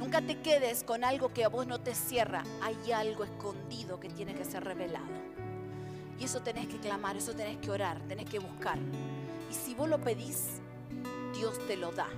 Nunca 0.00 0.20
te 0.20 0.40
quedes 0.40 0.82
con 0.82 1.04
algo 1.04 1.32
que 1.32 1.44
a 1.44 1.48
vos 1.48 1.68
no 1.68 1.78
te 1.78 1.94
cierra. 1.94 2.42
Hay 2.60 2.90
algo 2.90 3.22
escondido 3.22 4.00
que 4.00 4.08
tiene 4.08 4.34
que 4.34 4.44
ser 4.44 4.64
revelado. 4.64 5.06
Y 6.18 6.24
eso 6.24 6.40
tenés 6.40 6.66
que 6.66 6.78
clamar, 6.78 7.16
eso 7.16 7.34
tenés 7.34 7.58
que 7.58 7.70
orar, 7.70 8.00
tenés 8.08 8.28
que 8.28 8.40
buscar. 8.40 8.80
Y 9.48 9.54
si 9.54 9.76
vos 9.76 9.88
lo 9.88 10.00
pedís, 10.00 10.60
Dios 11.36 11.56
te 11.68 11.76
lo 11.76 11.92
da. 11.92 12.08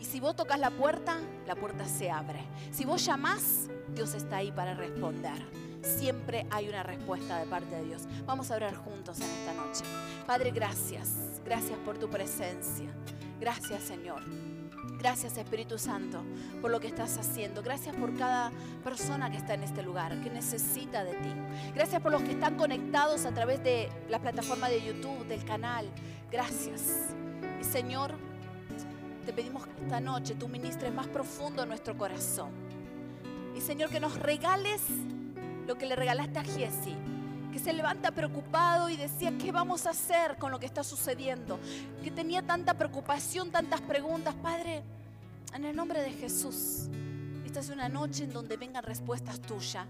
Y 0.00 0.04
si 0.04 0.20
vos 0.20 0.36
tocas 0.36 0.58
la 0.58 0.70
puerta, 0.70 1.18
la 1.46 1.54
puerta 1.54 1.84
se 1.86 2.10
abre. 2.10 2.40
Si 2.70 2.84
vos 2.84 3.04
llamás, 3.04 3.68
Dios 3.94 4.14
está 4.14 4.36
ahí 4.36 4.52
para 4.52 4.74
responder. 4.74 5.68
siempre 5.82 6.46
hay 6.50 6.68
una 6.68 6.82
respuesta 6.82 7.38
de 7.38 7.46
parte 7.46 7.74
de 7.76 7.84
Dios. 7.84 8.02
Vamos 8.26 8.50
a 8.50 8.56
orar 8.56 8.74
juntos 8.74 9.20
en 9.20 9.30
esta 9.30 9.54
noche. 9.54 9.84
Padre, 10.26 10.50
gracias. 10.50 11.40
Gracias 11.44 11.78
por 11.84 11.98
tu 11.98 12.10
presencia. 12.10 12.90
Gracias, 13.40 13.84
Señor. 13.84 14.22
Gracias 14.98 15.38
Espíritu 15.38 15.78
Santo 15.78 16.24
por 16.60 16.72
lo 16.72 16.80
que 16.80 16.88
estás 16.88 17.16
haciendo. 17.18 17.62
Gracias 17.62 17.94
por 17.94 18.14
cada 18.16 18.50
persona 18.82 19.30
que 19.30 19.36
está 19.36 19.54
en 19.54 19.62
este 19.62 19.82
lugar, 19.82 20.20
que 20.22 20.28
necesita 20.28 21.04
de 21.04 21.12
ti. 21.12 21.32
Gracias 21.74 22.02
por 22.02 22.10
los 22.10 22.22
que 22.22 22.32
están 22.32 22.56
conectados 22.56 23.24
a 23.24 23.32
través 23.32 23.62
de 23.62 23.88
la 24.08 24.18
plataforma 24.18 24.68
de 24.68 24.84
YouTube, 24.84 25.24
del 25.26 25.44
canal. 25.44 25.88
Gracias. 26.32 27.14
Y 27.60 27.64
Señor, 27.64 28.12
te 29.28 29.34
pedimos 29.34 29.66
que 29.66 29.82
esta 29.82 30.00
noche 30.00 30.36
tú 30.36 30.48
ministres 30.48 30.90
más 30.90 31.06
profundo 31.06 31.62
en 31.62 31.68
nuestro 31.68 31.94
corazón. 31.98 32.48
Y 33.54 33.60
Señor, 33.60 33.90
que 33.90 34.00
nos 34.00 34.18
regales 34.18 34.80
lo 35.66 35.76
que 35.76 35.84
le 35.84 35.96
regalaste 35.96 36.38
a 36.38 36.44
Giesi 36.44 36.96
que 37.52 37.58
se 37.58 37.74
levanta 37.74 38.10
preocupado 38.10 38.88
y 38.88 38.96
decía, 38.96 39.36
¿qué 39.36 39.52
vamos 39.52 39.84
a 39.84 39.90
hacer 39.90 40.38
con 40.38 40.50
lo 40.50 40.58
que 40.58 40.64
está 40.64 40.82
sucediendo? 40.82 41.58
Que 42.02 42.10
tenía 42.10 42.40
tanta 42.40 42.72
preocupación, 42.72 43.50
tantas 43.50 43.82
preguntas. 43.82 44.34
Padre, 44.34 44.82
en 45.52 45.66
el 45.66 45.76
nombre 45.76 46.00
de 46.00 46.12
Jesús, 46.12 46.88
esta 47.44 47.60
es 47.60 47.68
una 47.68 47.90
noche 47.90 48.24
en 48.24 48.32
donde 48.32 48.56
vengan 48.56 48.82
respuestas 48.82 49.42
tuyas. 49.42 49.86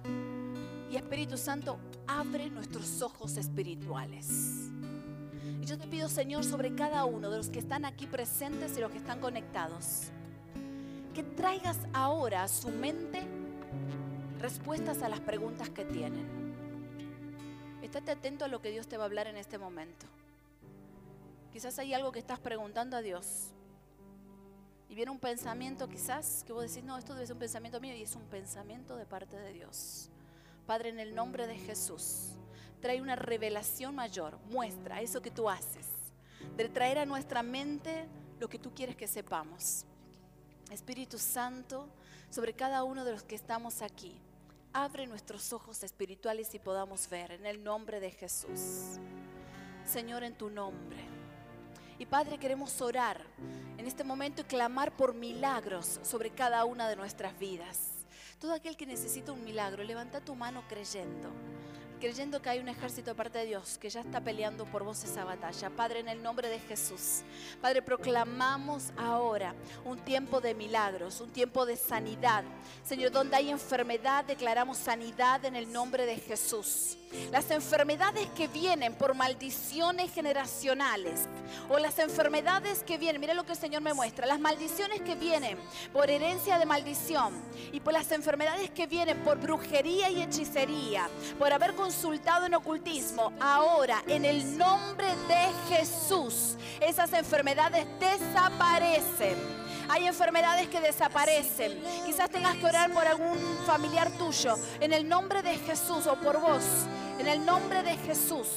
Y 0.91 0.97
Espíritu 0.97 1.37
Santo, 1.37 1.79
abre 2.09 2.51
nuestros 2.51 3.03
ojos 3.03 3.37
espirituales. 3.37 4.69
Yo 5.69 5.77
te 5.77 5.87
pido, 5.87 6.09
Señor, 6.09 6.45
sobre 6.45 6.75
cada 6.75 7.05
uno 7.05 7.29
de 7.29 7.37
los 7.37 7.51
que 7.51 7.59
están 7.59 7.85
aquí 7.85 8.07
presentes 8.07 8.75
y 8.79 8.81
los 8.81 8.91
que 8.91 8.97
están 8.97 9.21
conectados, 9.21 10.05
que 11.15 11.23
traigas 11.23 11.77
ahora 11.93 12.45
a 12.45 12.49
su 12.49 12.71
mente 12.71 13.23
respuestas 14.41 15.03
a 15.03 15.11
las 15.11 15.21
preguntas 15.21 15.69
que 15.69 15.85
tienen. 15.85 16.27
Estate 17.83 18.13
atento 18.13 18.47
a 18.47 18.49
lo 18.49 18.63
que 18.63 18.71
Dios 18.71 18.89
te 18.89 18.97
va 18.97 19.03
a 19.03 19.07
hablar 19.07 19.27
en 19.27 19.37
este 19.37 19.59
momento. 19.59 20.07
Quizás 21.53 21.79
hay 21.79 21.93
algo 21.93 22.13
que 22.13 22.19
estás 22.19 22.39
preguntando 22.39 22.97
a 22.97 23.03
Dios. 23.03 23.49
Y 24.89 24.95
viene 24.95 25.11
un 25.11 25.19
pensamiento 25.19 25.87
quizás 25.87 26.45
que 26.47 26.55
vos 26.55 26.63
decís, 26.63 26.83
no, 26.83 26.97
esto 26.97 27.13
debe 27.13 27.27
ser 27.27 27.35
un 27.35 27.41
pensamiento 27.41 27.79
mío 27.79 27.95
y 27.95 28.05
es 28.05 28.17
un 28.17 28.25
pensamiento 28.25 28.97
de 28.97 29.05
parte 29.05 29.37
de 29.37 29.53
Dios. 29.53 30.09
Padre, 30.67 30.89
en 30.89 30.99
el 30.99 31.15
nombre 31.15 31.47
de 31.47 31.59
Jesús, 31.59 32.39
trae 32.79 33.03
una 33.03 33.17
revelación 33.17 33.95
mayor, 33.95 34.39
muestra 34.51 35.01
eso 35.01 35.21
que 35.21 35.31
tú 35.31 35.49
haces, 35.49 35.87
de 36.57 36.69
traer 36.69 36.99
a 36.99 37.07
nuestra 37.07 37.43
mente 37.43 38.07
lo 38.39 38.49
que 38.49 38.59
tú 38.59 38.73
quieres 38.75 38.97
que 38.97 39.07
sepamos. 39.07 39.85
Espíritu 40.71 41.19
Santo, 41.19 41.89
sobre 42.31 42.53
cada 42.53 42.85
uno 42.85 43.05
de 43.05 43.13
los 43.13 43.23
que 43.23 43.35
estamos 43.35 43.83
aquí, 43.83 44.21
abre 44.73 45.07
nuestros 45.07 45.53
ojos 45.53 45.83
espirituales 45.83 46.55
y 46.55 46.59
podamos 46.59 47.09
ver 47.09 47.33
en 47.33 47.47
el 47.47 47.63
nombre 47.65 48.01
de 48.01 48.11
Jesús. 48.11 48.99
Señor, 49.85 50.23
en 50.23 50.37
tu 50.37 50.51
nombre. 50.51 50.99
Y 51.99 52.07
Padre, 52.07 52.39
queremos 52.39 52.81
orar 52.81 53.21
en 53.77 53.87
este 53.87 54.05
momento 54.05 54.43
y 54.43 54.45
clamar 54.45 54.97
por 54.97 55.15
milagros 55.15 55.99
sobre 56.03 56.31
cada 56.31 56.65
una 56.65 56.89
de 56.89 56.97
nuestras 56.97 57.37
vidas. 57.39 57.91
Todo 58.39 58.53
aquel 58.53 58.77
que 58.77 58.87
necesita 58.87 59.33
un 59.33 59.43
milagro, 59.43 59.83
levanta 59.83 60.21
tu 60.21 60.35
mano 60.37 60.63
creyendo 60.69 61.33
creyendo 61.99 62.41
que 62.41 62.49
hay 62.49 62.59
un 62.61 62.69
ejército 62.69 63.11
de 63.11 63.15
parte 63.15 63.39
de 63.39 63.47
Dios 63.47 63.79
que 63.79 63.91
ya 63.91 64.01
está 64.01 64.21
peleando 64.21 64.65
por 64.65 64.85
vos 64.85 65.03
esa 65.05 65.25
batalla. 65.25 65.71
Padre, 65.71 66.01
en 66.01 66.09
el 66.09 66.23
nombre 66.23 66.49
de 66.49 66.59
Jesús, 66.61 67.23
Padre, 67.61 67.83
proclamamos 67.83 68.91
ahora 68.97 69.55
un 69.85 69.99
tiempo 69.99 70.41
de 70.41 70.55
milagros, 70.55 71.21
un 71.21 71.31
tiempo 71.31 71.67
de 71.67 71.77
sanidad. 71.77 72.45
Señor, 72.85 73.11
donde 73.11 73.37
hay 73.37 73.51
enfermedad, 73.51 74.25
declaramos 74.25 74.79
sanidad 74.79 75.45
en 75.45 75.57
el 75.57 75.73
nombre 75.73 76.07
de 76.07 76.17
Jesús. 76.17 76.97
Las 77.33 77.51
enfermedades 77.51 78.29
que 78.37 78.49
vienen 78.49 78.95
por 78.95 79.15
maldiciones 79.15 80.13
generacionales 80.13 81.27
o 81.71 81.79
las 81.79 81.99
enfermedades 81.99 82.83
que 82.83 82.99
vienen, 82.99 83.21
mira 83.21 83.33
lo 83.33 83.45
que 83.45 83.53
el 83.53 83.59
Señor 83.59 83.81
me 83.81 83.95
muestra, 83.95 84.27
las 84.27 84.39
maldiciones 84.39 85.01
que 85.01 85.15
vienen 85.15 85.57
por 85.93 86.11
herencia 86.11 86.59
de 86.59 86.67
maldición 86.67 87.33
y 87.73 87.81
por 87.81 87.95
las 87.95 88.13
enfermedades 88.13 88.71
que 88.71 88.87
vienen 88.87 89.19
por 89.25 89.39
brujería 89.39 90.11
y 90.11 90.23
hechicería, 90.23 91.09
por 91.39 91.51
haber 91.51 91.75
consultado 91.89 92.45
en 92.45 92.55
ocultismo, 92.55 93.33
ahora 93.41 94.03
en 94.07 94.27
el 94.27 94.59
nombre 94.59 95.07
de 95.27 95.75
Jesús, 95.75 96.59
esas 96.83 97.11
enfermedades 97.15 97.87
desaparecen. 97.99 99.35
Hay 99.89 100.07
enfermedades 100.07 100.69
que 100.69 100.83
desaparecen. 100.83 101.83
Quizás 102.05 102.29
tengas 102.29 102.59
que 102.59 102.67
orar 102.67 102.93
por 102.93 103.07
algún 103.07 103.39
familiar 103.65 104.11
tuyo. 104.19 104.57
En 104.81 104.93
el 104.93 105.09
nombre 105.09 105.41
de 105.41 105.57
Jesús 105.57 106.07
o 106.07 106.17
por 106.17 106.39
vos. 106.39 106.63
En 107.19 107.27
el 107.27 107.43
nombre 107.47 107.83
de 107.83 107.97
Jesús. 107.97 108.49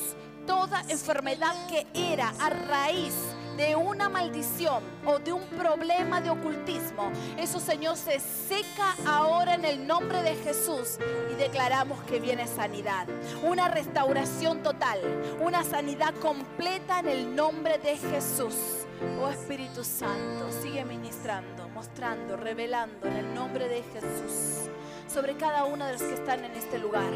Toda 0.45 0.83
enfermedad 0.89 1.55
que 1.69 1.87
era 1.93 2.33
a 2.37 2.49
raíz 2.49 3.13
de 3.61 3.75
una 3.75 4.09
maldición 4.09 4.81
o 5.05 5.19
de 5.19 5.31
un 5.31 5.43
problema 5.49 6.19
de 6.19 6.31
ocultismo, 6.31 7.11
eso 7.37 7.59
Señor 7.59 7.95
se 7.95 8.19
seca 8.19 8.95
ahora 9.05 9.53
en 9.53 9.65
el 9.65 9.85
nombre 9.85 10.23
de 10.23 10.33
Jesús 10.33 10.97
y 11.31 11.35
declaramos 11.35 12.01
que 12.05 12.19
viene 12.19 12.47
sanidad, 12.47 13.05
una 13.43 13.67
restauración 13.67 14.63
total, 14.63 14.99
una 15.39 15.63
sanidad 15.63 16.15
completa 16.15 17.01
en 17.01 17.09
el 17.09 17.35
nombre 17.35 17.77
de 17.77 17.97
Jesús. 17.97 18.55
Oh 19.21 19.29
Espíritu 19.29 19.83
Santo, 19.83 20.51
sigue 20.63 20.83
ministrando, 20.83 21.69
mostrando, 21.69 22.37
revelando 22.37 23.05
en 23.05 23.17
el 23.17 23.35
nombre 23.35 23.67
de 23.67 23.83
Jesús 23.83 24.71
sobre 25.07 25.35
cada 25.35 25.65
uno 25.65 25.85
de 25.85 25.93
los 25.93 26.01
que 26.01 26.15
están 26.15 26.43
en 26.43 26.53
este 26.53 26.79
lugar. 26.79 27.11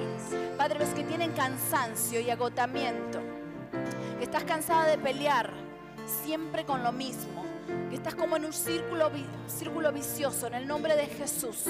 Padre, 0.59 0.77
los 0.77 0.89
que 0.89 1.03
tienen 1.05 1.31
cansancio 1.31 2.19
y 2.19 2.29
agotamiento, 2.29 3.19
que 4.19 4.25
estás 4.25 4.43
cansada 4.43 4.85
de 4.85 4.99
pelear 4.99 5.64
siempre 6.05 6.65
con 6.65 6.83
lo 6.83 6.91
mismo, 6.91 7.43
que 7.89 7.95
estás 7.95 8.15
como 8.15 8.37
en 8.37 8.45
un 8.45 8.53
círculo, 8.53 9.11
círculo 9.47 9.91
vicioso, 9.91 10.47
en 10.47 10.55
el 10.55 10.67
nombre 10.67 10.95
de 10.95 11.07
Jesús. 11.07 11.65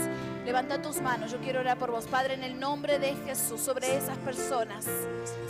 Levanta 0.45 0.81
tus 0.81 1.01
manos, 1.01 1.31
yo 1.31 1.39
quiero 1.39 1.59
orar 1.59 1.77
por 1.77 1.91
vos, 1.91 2.05
Padre, 2.05 2.35
en 2.35 2.43
el 2.43 2.59
nombre 2.59 2.99
de 2.99 3.15
Jesús, 3.25 3.61
sobre 3.61 3.97
esas 3.97 4.17
personas. 4.19 4.85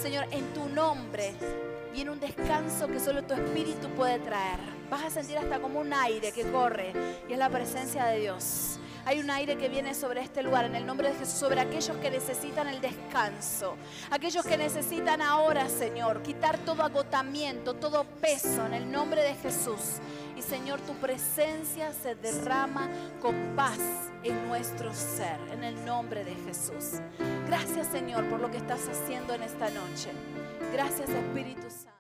Señor, 0.02 0.26
en 0.32 0.54
tu 0.54 0.68
nombre 0.70 1.34
viene 1.94 2.12
un 2.12 2.20
descanso 2.20 2.88
que 2.88 3.00
solo 3.00 3.24
tu 3.24 3.34
espíritu 3.34 3.90
puede 3.90 4.20
traer. 4.20 4.60
Vas 4.90 5.04
a 5.04 5.10
sentir 5.10 5.38
hasta 5.38 5.60
como 5.60 5.80
un 5.80 5.94
aire 5.94 6.32
que 6.32 6.44
corre 6.52 6.94
y 7.28 7.34
es 7.34 7.40
la 7.40 7.50
presencia 7.50 8.06
de 8.06 8.20
Dios. 8.20 8.80
Hay 9.06 9.20
un 9.20 9.30
aire 9.30 9.56
que 9.56 9.70
viene 9.70 9.94
sobre 9.94 10.22
este 10.22 10.42
lugar 10.42 10.66
en 10.66 10.76
el 10.76 10.86
nombre 10.86 11.10
de 11.10 11.16
Jesús, 11.16 11.38
sobre 11.38 11.60
aquellos 11.60 11.96
que 11.98 12.10
necesitan 12.10 12.68
el 12.68 12.82
descanso, 12.82 13.76
aquellos 14.10 14.44
que 14.44 14.58
necesitan 14.58 15.22
ahora, 15.22 15.70
Señor, 15.70 16.24
quitar 16.24 16.58
todo 16.60 16.82
agotamiento, 16.82 17.76
todo 17.76 18.04
peso 18.20 18.66
en 18.66 18.74
el 18.74 18.92
nombre 18.92 19.22
de 19.22 19.36
Jesús. 19.36 20.00
Y 20.36 20.42
Señor, 20.42 20.82
tu 20.82 20.94
presencia 20.96 21.94
se 21.94 22.16
derrama 22.16 22.90
con 23.22 23.56
paz 23.56 23.80
en 24.24 24.48
nuestro 24.48 24.94
ser, 24.94 25.40
en 25.54 25.64
el 25.64 25.86
nombre 25.86 26.26
de 26.26 26.34
Jesús. 26.36 27.00
Gracias, 27.46 27.88
Señor, 27.88 28.28
por 28.30 28.40
lo 28.40 28.50
que 28.50 28.58
estás 28.58 28.88
haciendo 28.88 29.36
en 29.36 29.44
esta 29.44 29.70
noche. 29.70 30.10
Gracias 30.74 31.10
Espíritu 31.10 31.70
Santo. 31.70 31.95